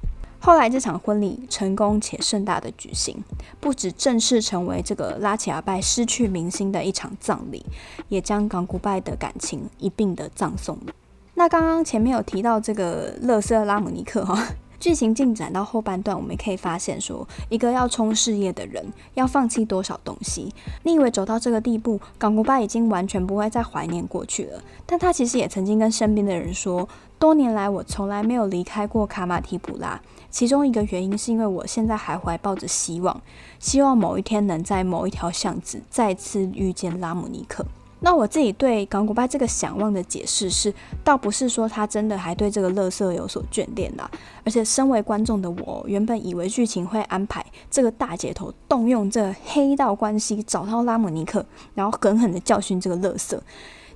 [0.46, 3.18] 后来这场婚礼成功且盛大的举行，
[3.60, 7.66] 不止正式成为这个拉齐阿拜失去明星的一场葬礼，
[8.10, 10.94] 也将港古拜的感情一并的葬送了。
[11.34, 18.86] 那刚刚前面有提到这个勒瑟拉姆尼克哈， 剧情进展到后半段，我们可以发现说，一个要冲事业的人
[19.16, 20.54] 要放弃多少东西？
[20.84, 24.62] 你以为走到这个地步，港古拜已经完全不会再怀念过去了？
[24.86, 26.88] 但他其实也曾经跟身边的人说，
[27.18, 30.00] 多年来我从来没有离开过卡马提普拉。
[30.36, 33.22] 其中一个原因是因为我现在还怀抱着希望，
[33.58, 37.66] 希望某一天能在某一条巷子再次遇见拉姆尼克。
[38.02, 40.74] 那我自己对港古拜这个想望的解释是，
[41.06, 44.12] 倒不是说他真的还对这个乐色有所眷恋啦，
[44.44, 53.42] 而且身为观众的我，原本以为剧情会安排这个大姐头动用这黑道关系找到拉姆尼克，然后狠狠的教训这个乐色，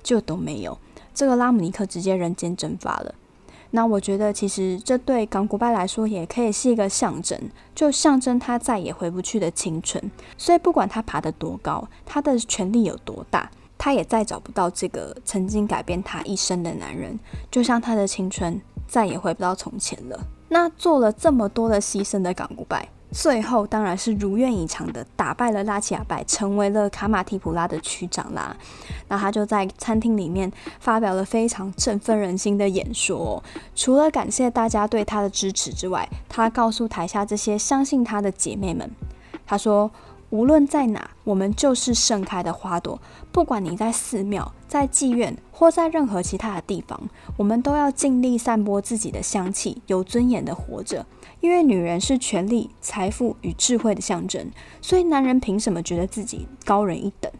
[0.02, 0.78] 就都没有，
[1.12, 3.14] 这个拉姆尼克直接人间蒸发了。
[3.72, 7.38] 那我觉得，其实这对港古拜来说也可以是一个象征，
[7.74, 10.10] 就象征他再也回不去的青春。
[10.36, 17.18] 所以不管他爬得多高，他的权力有多大，他也再找不到这个曾经改变他一生的男人，
[17.50, 20.20] 就像他的青春再也回不到从前了。
[20.48, 22.88] 那做了这么多的牺牲的港古拜。
[23.12, 28.56] 最后当然是如愿以偿的打败了拉齐亚拜，成为了卡马提普拉的区长啦。
[29.08, 33.42] 那他就在餐厅里面发表了非常振奋人心的演说，
[33.74, 38.90] 除了感谢大家对他的支持之外，他告诉台下这些相信他的姐妹们，
[39.46, 39.90] 他说。
[40.30, 43.00] 无论在哪，我们就是盛开的花朵。
[43.32, 47.00] 不管你在寺庙、在妓院，或在任何其他的地方，
[47.36, 51.04] 我们都要尽力散播自己的香气，有尊严的活着。
[51.40, 57.30] 因为女人是权力、财富与智慧的象征，所以男人凭什么觉得自己高人一等？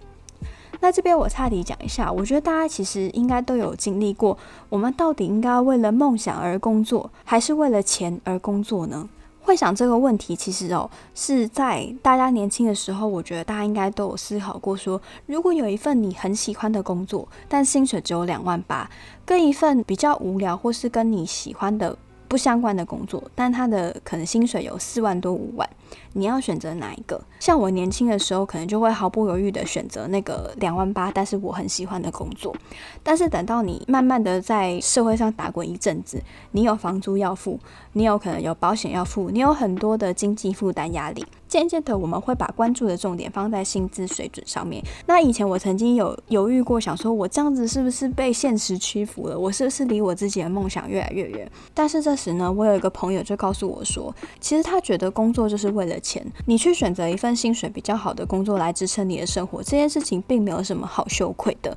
[0.80, 4.38] 那这边我岔题讲一下，我觉得大家其实应该都有经历过，
[4.70, 9.08] 我们到底应该为了梦想而工作，还是为了钱而工作呢？
[9.42, 18.90] 会想这个问题，其实哦是在大家年轻的时候，我觉得大家应该都有思考过说，说如果有一份你很喜欢的工作，但薪水只有两万八，
[19.24, 21.96] 跟一份比较无聊或是跟你喜欢的
[22.30, 25.68] 不相关的工作，但他的可能薪水有四万多五万。
[26.12, 27.20] 你要选择哪一个？
[27.38, 32.54] 像我年轻的时候，可能就会毫不犹豫的选择那个两万八，但是我很喜欢的工作。
[33.02, 36.22] 但是等到你慢慢的在社会上打滚一阵子，
[36.52, 37.58] 你有房租要付，
[37.92, 41.24] 你有可能有保险要付，你有很多的经济负担压力。
[41.48, 44.80] 渐渐的，我们会把关注的重点放在薪资水准上面。
[45.06, 49.36] 那以前我曾经有犹豫过，想说我这样子是不是被现实屈服了？
[49.36, 51.50] 我是不是离我自己的梦想越来越远？
[51.74, 56.24] 但是这时呢，我有一个朋友就告诉我说，其实他觉得工作就是为为了钱。
[56.46, 61.76] 你去选择一份薪水比较好的工作来支撑你的生活，这件事情并没有什么好羞愧的。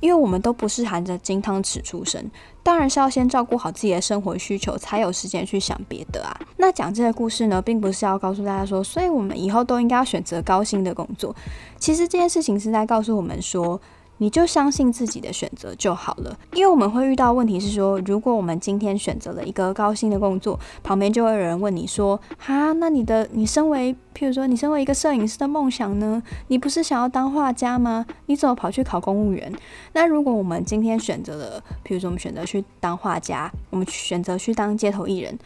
[0.00, 2.28] 因为我们都不是含着金汤匙出生，
[2.60, 6.36] 当然是要先照顾好自己的生活需求，才有时间去想别的啊。
[6.56, 11.34] 那讲这个故事呢，并不是要告诉大家说，所以我们以后都应该要选择高薪的工作。
[11.78, 13.80] 其实这件事情是在告诉我们说，
[14.22, 26.22] 你就相信自己的选择就好了，因为我们会遇到问题是说，如果我们今天选择了一个高薪的工作，旁边就会有人问你说，哈，那你的你身为，譬如说你身为一个摄影师的梦想呢？
[26.46, 28.06] 你不是想要当画家吗？
[28.26, 29.52] 你怎么跑去考公务员？
[29.94, 35.36] 那如果我们今天选择了，譬如说我们选择去当画家，我们选择去当街头艺人。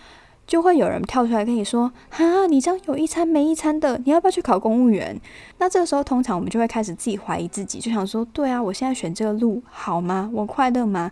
[0.46, 5.20] 就会有人跳出来跟你说：“哈，你这样有一餐没一餐的，你要不要去考公务员？”
[5.58, 10.30] 那这个时候，通常我们就会开始自己怀疑自己，就想说：“对啊，我现在选这个路好吗？
[10.32, 11.10] 我快乐吗？”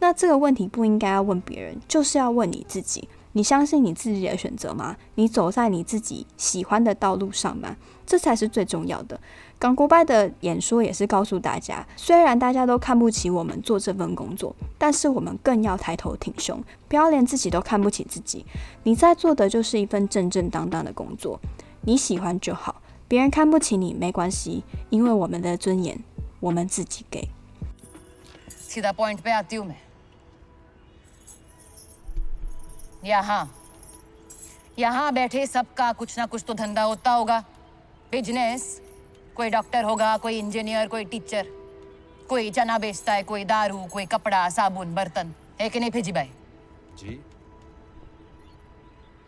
[0.00, 4.96] 那这个问题不应该要问别人，就是要问你自己：你相信你自己的选择吗？
[5.16, 7.76] 你走在你自己喜欢的道路上吗？
[8.06, 9.20] 这才是最重要的。
[9.59, 18.45] 港古拜的演说也是告诉大家，虽然大家都看不起我们做这份工作，但是我们更要抬头挺胸，不要连自己都看不起自己。
[18.83, 21.39] 你在做的就是一份正正当当的工作，
[21.81, 26.03] 你喜欢就好，别人看不起你没关系，因为我们的尊严
[26.39, 27.29] 我们自己给。
[28.69, 29.81] सीधा पॉइंट पे आती हूं मैं
[33.05, 33.45] यहां
[34.79, 37.37] यहां बैठे सबका कुछ ना कुछ तो धंधा होता होगा
[38.11, 38.63] बिजनेस
[39.38, 41.46] कोई डॉक्टर होगा कोई इंजीनियर कोई टीचर
[42.28, 46.30] कोई चना बेचता है कोई दारू कोई कपड़ा साबुन बर्तन। है कि नहीं भेजी भाई?
[46.98, 47.18] जी।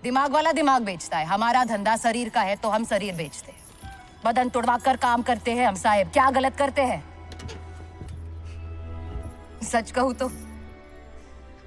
[0.03, 3.93] दिमाग वाला दिमाग बेचता है। हमारा धंधा शरीर का है तो हम शरीर बेचते हैं।
[4.25, 7.03] बदन तोड़वा कर काम करते हैं हम साहेब। क्या गलत करते हैं?
[9.63, 10.31] सच कहूँ तो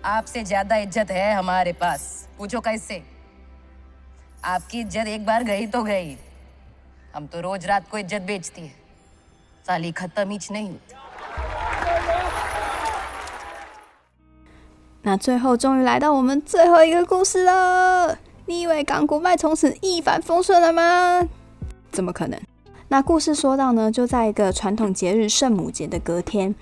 [0.05, 3.01] आपसे ज़्यादा इज़्ज़त है हमारे पास। पूछो कैसे?
[4.45, 6.15] आपकी इज़्ज़त एक बार गई तो गई।
[7.14, 8.72] हम तो रोज रात को इज्जत बेचती है
[9.66, 10.94] साली खत्म ही नहीं होती
[15.02, 18.18] 那最后终于来到我们最后一个故事了。
[18.46, 21.26] 你以为港古拜从此一帆风顺了吗？
[21.92, 22.38] 怎么可能？
[22.93, 26.53] 那故事说到呢，就在一个传统节日圣母节的隔天，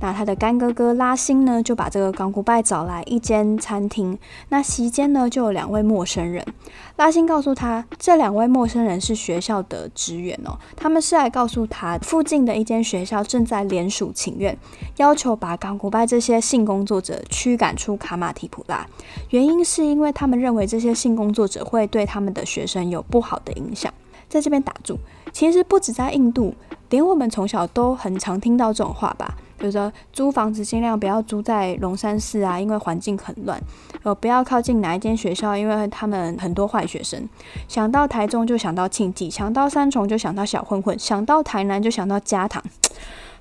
[0.00, 4.16] 那他的干哥哥拉辛呢，就把这个港古拜找来一间餐厅。
[4.50, 6.46] 那席间呢，就有两位陌生人。
[6.94, 14.56] 拉辛告诉他，这两位陌生人是学校的职员哦，他们是来告诉他，附近的一间学校正在联署请愿，
[14.98, 18.86] 要求把港古拜这些性工作者驱赶出卡马提普拉。
[19.30, 23.92] 原因是因为他们认为这些性工作者会对他们的学生有不好的影响。
[24.30, 24.98] 在这边打住。
[25.30, 26.54] 其实不止在印度，
[26.88, 33.58] 连我们从小都很常听到这种话吧，比如说租房子尽量不要租在龙山寺啊，因为环境很乱；
[34.02, 37.28] 呃，不要靠近哪一间学校，因为他们很多坏学生。
[37.68, 42.62] 想到台中就想到庆记，想到三重就想到小混混，想到台南就想到加糖。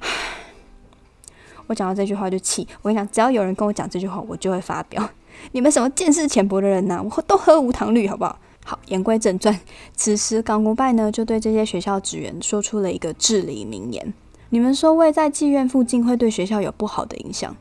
[1.68, 5.10] 我讲到这句话就气，我跟你讲，只要有人跟我讲这句话，我就会发飙。
[5.54, 7.02] 你们什么见识浅薄的人呐、啊？
[7.04, 8.38] 我都喝无糖绿，好不好？
[8.70, 9.60] 好，言归正传。
[9.96, 14.14] 此时，港古拜呢就对这些学校职员说出了一个至理名言
[14.52, 17.56] ：“你们说位在妓院附近会对学校有不好的影响，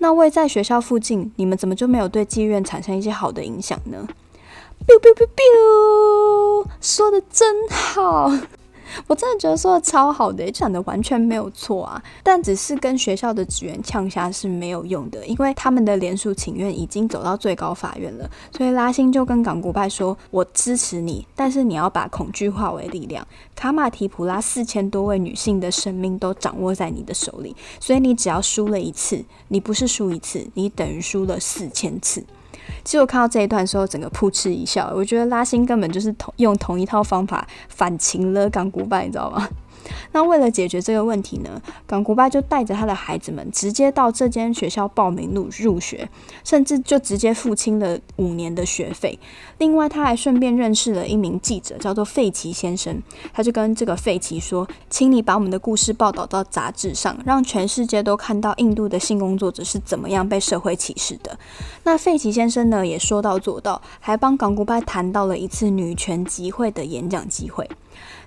[0.00, 4.06] 那位在学校附近，你们怎么就没有对妓院产生一些好的影响呢
[4.86, 8.30] ？”biu biu biu biu，说的真好。
[9.06, 12.02] 我真的觉得说的超好的，讲的完全没有错啊！
[12.22, 18.28] 但只是跟学校的职员呛下是没有用的，因为他们的联署请愿已经走到最高法院了。
[18.56, 23.26] 所以拉辛就跟港古拜说：“我支持你，但是你要把恐惧化为力量。
[23.54, 32.24] 卡马提普拉四千多位女性的生命都掌握在你的手里，所以你只要输了一次，你不是输一次，你等于输了四千次。”
[32.84, 34.92] 其实我看到这一段的时候，整个扑哧一笑。
[34.94, 39.48] 我觉得拉新根本就是同用同一套方法反擒了港股办，你知道吗？
[40.12, 46.08] 那为了解决这个问题呢，港古拜就带着他的孩子们直接到这间学校报名入入学，
[46.44, 49.18] 甚至就直接付清了五年的学费。
[49.58, 53.02] 另外，他还顺便认识了一名记者，叫做费奇先生。
[53.32, 61.38] 他就跟这个费奇说：“请你把我们的故事报道到杂志上，让全世界都看到印度的性工作者是怎么样被社会歧视的。”
[61.84, 67.68] 那费奇先生呢，也说到做到，还帮港古拜谈到了一次女权集会的演讲机会。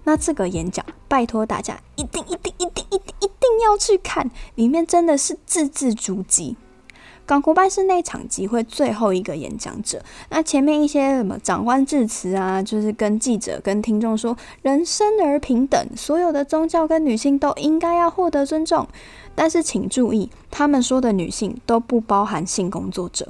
[0.04, 6.56] 那这个演讲，拜托大家一定一定一定一定一定要去看，里面真的是字字珠玑。
[7.26, 18.88] 港国拜是那场集会最后一个演讲者，那前面一些什么长官致辞啊，就是跟记者跟听众说，人生而平等，所有的宗教跟女性都应该要获得尊重。
[19.36, 23.28] 但是请注意，他们说的女性都不包含性工作者。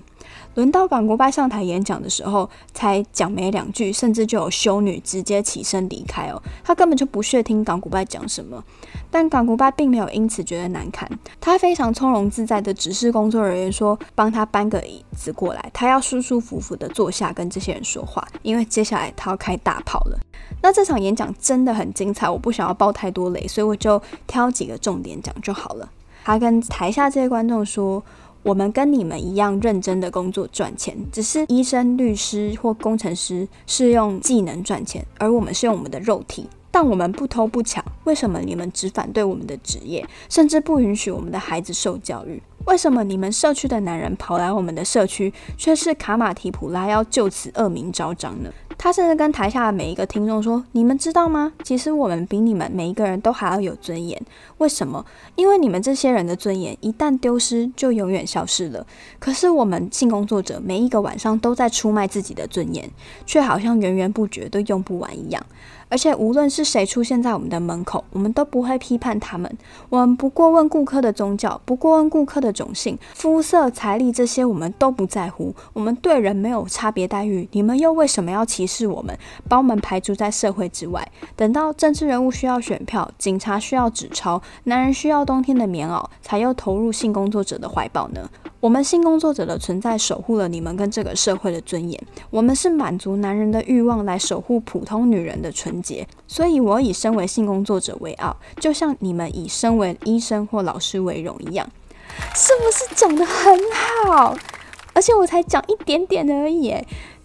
[0.57, 6.41] 轮到港古拜上台演讲的时候，才讲没两句，甚至就有修女直接起身离开哦。
[6.63, 8.63] 他根本就不屑听港古拜讲什么，
[9.11, 11.07] 但港古拜并没有因此觉得难堪，
[11.39, 20.19] 他非常从容自在的指示工作人员说：“帮他搬个椅子过来，他要舒舒服服的坐下跟这些人说话，因为接下来他要开大炮了。
[20.63, 25.87] ”那这场演讲真的很精彩，我不想要爆太多雷，所以我就挑几个重点讲就好了。
[26.23, 28.03] 他跟台下这些观众说。
[28.47, 36.47] 我们跟你们一样认真的工作赚钱，只是医生、律师或工程师是用技能赚钱，而我们是用我们的肉体。
[36.71, 42.41] 但我们不偷不抢，为什么你们只反对我们的职业，甚至不允许我们的孩子受教育？
[42.67, 48.49] 为什么你们社区的男人跑来我们的社区，却是卡马提普拉要就此恶名昭彰呢？
[48.77, 51.53] 他甚至跟台下的每一个听众说：“你们知道吗？
[51.63, 54.21] 其实我们比你们每一个人都还要有尊严。
[54.57, 55.03] 为什么？
[55.35, 58.85] 因为你们这些人的尊严一旦丢失，就永远消失了。
[59.17, 62.87] 可是我们性工作者每一个晚上都在出卖自己的尊严，
[63.25, 65.43] 却好像源源不绝都用不完一样。
[65.89, 69.57] 而且无论是谁出现在我们的门口，我们都不会批判他们。
[69.89, 75.53] 我们不过问顾客的宗教，不过问顾客的种姓、肤色、财力，这些我们都不在乎。
[75.73, 79.17] 我们对人没有差别待遇，你们又为什么要歧视我们，
[79.47, 81.07] 把我们排除在社会之外？
[81.35, 88.29] 等到政治人物需要选票，警察需要纸钞，男人需要冬天的棉袄，才又投入性工作者的怀抱呢？
[88.59, 92.03] 我们性工作者的存在，守护了你们跟这个社会的尊严。
[92.31, 95.76] 我们是满足男人的欲望，来守护普通女人的纯
[96.27, 101.69] 所以，我以身为性工作者为傲，就像你们以身为医生或老师为荣一样。
[102.33, 103.59] 是不是讲得很
[104.05, 104.35] 好？
[104.93, 106.73] 而且我才讲一点点而已。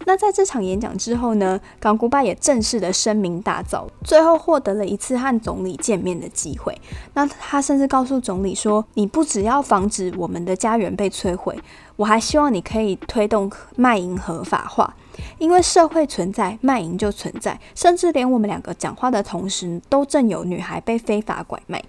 [0.05, 6.77] 那在这场演讲之后呢，港古拜也正式的声名大噪，最后获得了一次和总理见面的机会。
[7.13, 11.57] 那他甚至告诉总理说：“你不只要防止我们的家园被摧毁，
[11.95, 14.93] 我还希望你可以推动卖淫合法化，
[15.37, 21.83] 因为社会存在，卖淫就存在，甚至连我们两个讲话的同时，都正有女孩被非法拐卖。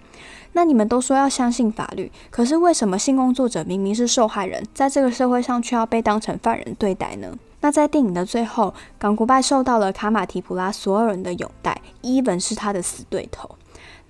[0.53, 13.49] 那你们都说要相信法律，可是为什么性工作者明明是受害人，在这个社会上却要被当成犯人对待呢？”那在电影的最后，港古拜受到了卡马提普拉所有人的拥戴伊文是他的死对头。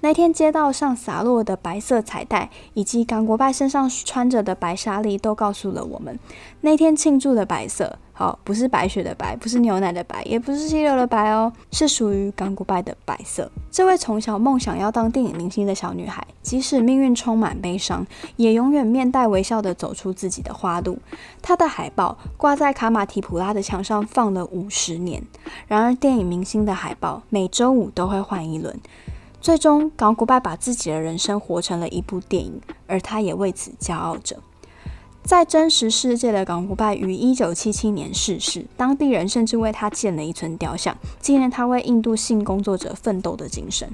[0.02, 6.20] 那天街道上洒落的白色彩带，以及港古拜身上穿着的白纱丽，都告诉了我们，
[6.62, 7.98] 那天庆祝的白色。
[8.18, 13.52] 好，不是白雪的白，不是牛奶的白，也不是溪流的白哦，是属于港古拜的白色。
[13.70, 20.98] 这位从小梦想要当电影明星的小女孩，即使命运充满悲伤，也永远面带微笑地走出自己的花路。
[21.41, 25.22] 她的海报挂在卡马提普拉的墙上放了五十年。
[25.68, 28.80] 然而，电影明星的海报每周五都会换一轮。
[29.46, 34.38] 最终，港古拜把自己的人生活成了一部电影，而他也为此骄傲着。
[35.22, 43.88] 在真实世界的港古拜于一九七七年逝世，当地人甚至为他建了一尊雕像，纪念他为印度性工作者奋斗的精神。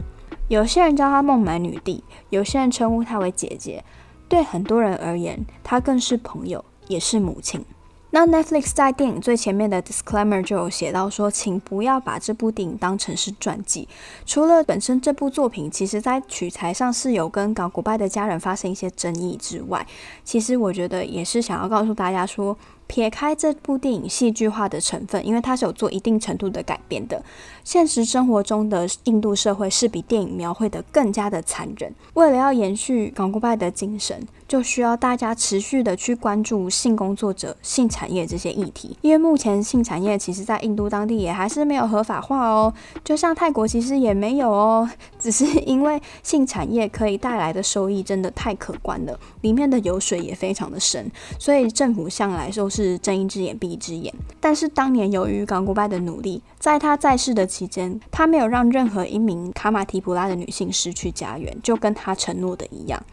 [0.47, 3.84] 有些人叫她孟买女帝，有些人称呼她为姐姐。
[4.30, 7.66] 对很多人而言，她更是朋友，也是母亲。
[8.12, 13.88] 那 Netflix 在电影最前面的 disclaimer 就有写到说，请不要把这部电影当成是传记。
[14.26, 19.88] 除了本身这部作品，其实在取材上是有跟港古拜的家人发生一些争议之外，
[20.24, 22.57] 其实我觉得也是想要告诉大家说。
[22.88, 27.24] 撇开这部电影戏剧化的成分，因为它是有做一定程度的改变的。
[27.64, 31.93] 现实生活中的印度社会是比电影描绘的更加的残忍。
[32.16, 38.97] 为了要延续港古拜的精神，就需要大家持续的去关注性工作者、性产业这些议题。
[39.01, 42.74] 因为目前性产业其实在印度当地也还是没有合法化哦，
[43.05, 44.89] 就像泰国其实也没有哦。
[45.18, 51.09] 只是因为性产业可以带来的收益真的太可观了，里面的油水也非常的深，
[51.39, 52.82] 所以政府向来都是。
[52.82, 63.04] 是睁一只眼闭一只眼，但是当年由于港古拜的努力，在他在世的期间，他没有让任何一名卡马提普拉的女性失去家园，就跟他承诺的一样。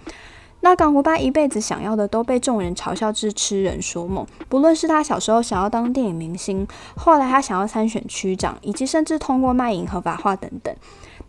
[0.61, 6.67] 那港湖巴一辈子想要的都被众人嘲笑至痴人说梦，不论是他小时候想要当电影明星，
[6.97, 10.75] 后来他想要参选区长，以及甚至通过卖淫合法化等等。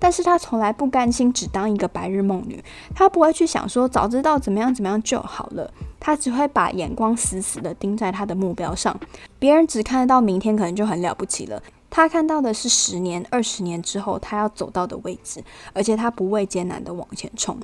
[0.01, 2.64] 但是他从来不甘心只当一个白日梦女，
[2.95, 8.97] 他不会去想说早知道怎么样怎么样就好了，他只会把眼光死死地盯在他的目标上。
[9.38, 11.62] 别人只看得到明天，可能就很了不起了。
[11.89, 17.57] 他看到的是十年、二十年之后他要走到的位置，而且他不畏艰难的往前冲。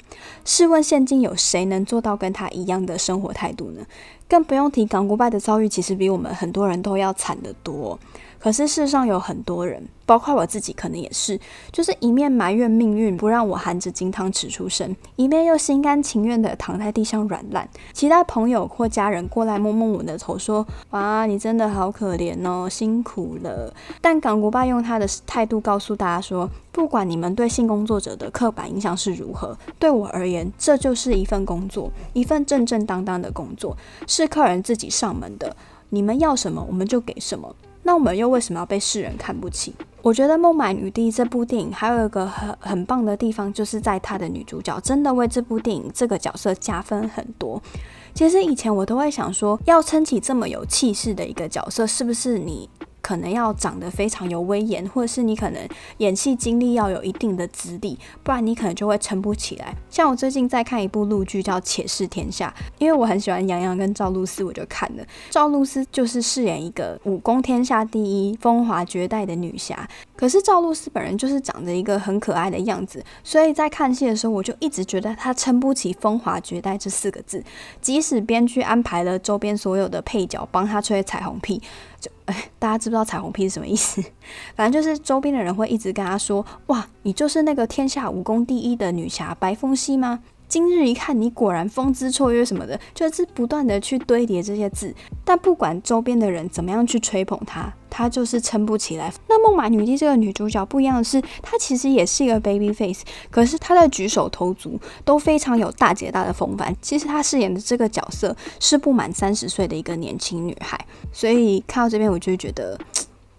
[0.43, 3.85] 试问现今有谁能做到跟他一样的生活态度呢？
[4.27, 7.99] 更不用提港古拜的遭遇，其实比我们很多人都要惨得多。
[8.45, 11.39] 可是世上有很多人，包括我自己，可能也是，
[11.71, 33.75] 就是一面埋怨命运不让我含着金汤匙出生，一面又心甘情愿地躺在地上软烂，期待朋友或家人过来摸摸我的头，说：“哇，你真的好可怜哦，辛苦了。”但港古拜用他的态度告诉大家说：“不管你们对性工作者的刻板印象是如何，对我而言，这就是一份工作，一份正正当当的工作，
[34.05, 35.57] 是客人自己上门的，
[35.89, 39.75] 你们要什么，我们就给什么。”那我们又为什么要被世人看不起？
[40.01, 47.61] 我觉得《孟买女帝》这部电影还有一个很很棒的地方，就是在她的女主角真的为这部电影这个角色加分很多。
[48.15, 52.67] 其实以前我都会想说，要撑起这么有气势的一个角色，是不是你？
[53.05, 55.61] 可能要长得非常有威严，或者是你可能
[55.97, 59.75] 演戏经历要有一定的资历，不然你可能就会撑不起来。
[59.91, 65.05] 像我最近在看一部陆剧叫《且试天下》，因为我很喜欢杨洋跟赵露思，我就看了。
[65.29, 77.43] 赵露思就是饰演一个武功天下第一、风华绝代的女侠，可是赵露思本人就是长着一个很可爱的样子，所以在看戏的时候，我就一直觉得她撑不起“风华绝代”这四个字。
[77.79, 81.61] 即使编剧安排了周边所有的配角帮她吹彩虹屁。
[82.25, 84.03] 哎，大家知不知道彩虹屁是什么意思？
[84.55, 94.93] 反正就是周边的人会一直跟他说：“哇，你就是那个天下武功第一的女侠白凤溪吗？”今日一看，你果然风姿绰约什么的，就是不断的去堆叠这些字。
[95.23, 99.09] 但不管周边的人怎么样去吹捧她，她就是撑不起来。
[99.29, 106.75] 那孟马女帝这个女主角不一样的是，她其实也是一个 baby face，可是她的举手投足都非常有大姐大的风范。
[106.81, 110.77] 其实她饰演的这个角色是不满三十岁的一个年轻女孩，
[111.13, 112.77] 所以看到这边我就觉得，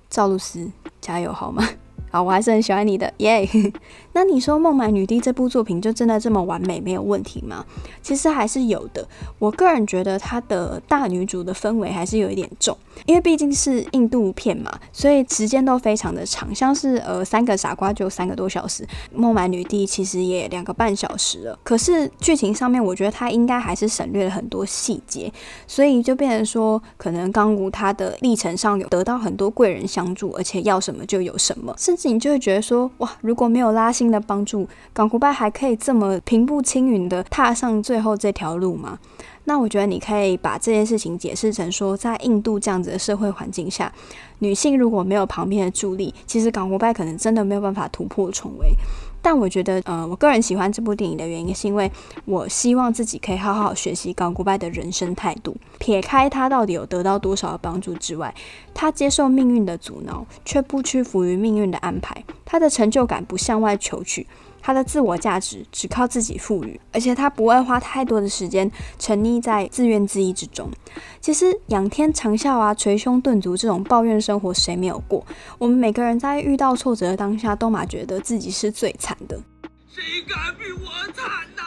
[0.09, 0.67] 赵露思
[1.03, 1.69] 加油好吗？
[2.11, 3.47] 好，我还是很喜欢你的，耶、
[4.17, 7.63] 那你说《孟买女帝》这部作品就真的这么完美没有问题吗？
[8.03, 9.07] 其实还是有的。
[9.39, 21.59] 我个人觉得它的大女主的氛围还是有一点重，因为毕竟是印度片嘛，所以时间都非常的长，像是呃三个傻瓜就三个多小时，《孟买女帝》其实也两个半小时了。
[21.63, 25.31] 可是剧情上面，我觉得它应该还是省略了很多细节，
[25.67, 38.99] 所以就变成说，可能刚武他的历程上有得到很多贵人相助，而且要什么就有什么，甚至你就会觉得说，哇，如果没有拉新的帮助，港古拜还可以这么平步青云的踏上最后这条路吗？
[39.45, 43.93] 那我觉得你可以把这件事情解释成说，在印度这样子的社会环境下，
[44.41, 48.75] 女性如果没有旁边的助力，其实港古拜可能真的没有办法突破重围。
[49.27, 51.91] 但我觉得，呃，我个人喜欢这部电影的原因，是因为
[52.27, 55.57] 我希望自己可以好好学习港古拜的人生态度。
[55.81, 58.33] 撇开他到底有得到多少的帮助之外，
[58.73, 62.23] 他接受命运的阻挠，却不屈服于命运的安排。
[62.45, 64.25] 他的成就感不向外求取。
[64.67, 70.69] 他的自我价值只靠自己赋予，而且他不会花太多的时间沉溺在自怨自艾之中。
[71.21, 75.25] 其实仰天长啸啊，捶胸顿足这种抱怨生活，谁没有过？
[75.59, 79.41] 我们每个人在遇到挫折的当下，都马觉得自己是最惨的。
[79.87, 81.63] 谁敢比我惨呐？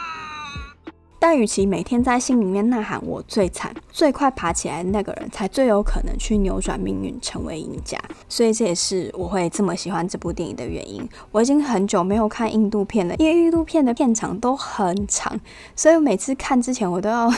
[1.20, 7.96] 但与其每天在心里面呐喊“我最惨”，最快爬起来的那个人才最有可能去扭转命运，成为赢家。
[8.28, 11.06] 所以这也是我会这么喜欢这部电影的原因。
[11.30, 15.38] 我已经很久没有看印度片了，因为印度片的片长都很长，
[15.76, 17.32] 所以我每次看之前我都要。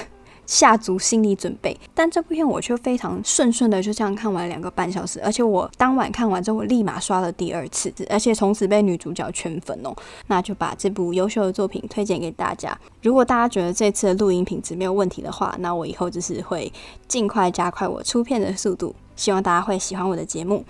[0.46, 9.94] 下足心理准备，但这部片我却非常顺顺的就这样看完两个半小时，而且我当晚看完之后，我立马刷了第二次，而且从此被女主角圈粉哦。
[10.26, 12.76] 那就把这部优秀的作品推荐给大家。
[13.02, 16.72] 如果大家觉得这次的录音品质没有问题的话，那我以后就是会
[17.08, 20.64] 尽快加快我出片的速度，希望大家会喜欢我的节目。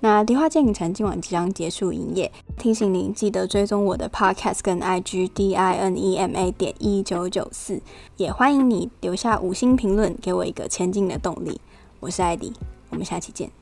[0.00, 7.80] 那迪化电影城今晚即将结束营业，提醒您记得追踪我的 Podcast 跟 IG D I N E M A 点一九九四，
[8.18, 11.60] 也欢迎你留下五星评论，给我一个前进的动力。
[11.98, 12.52] 我是艾迪，
[12.90, 13.55] 我们下期见。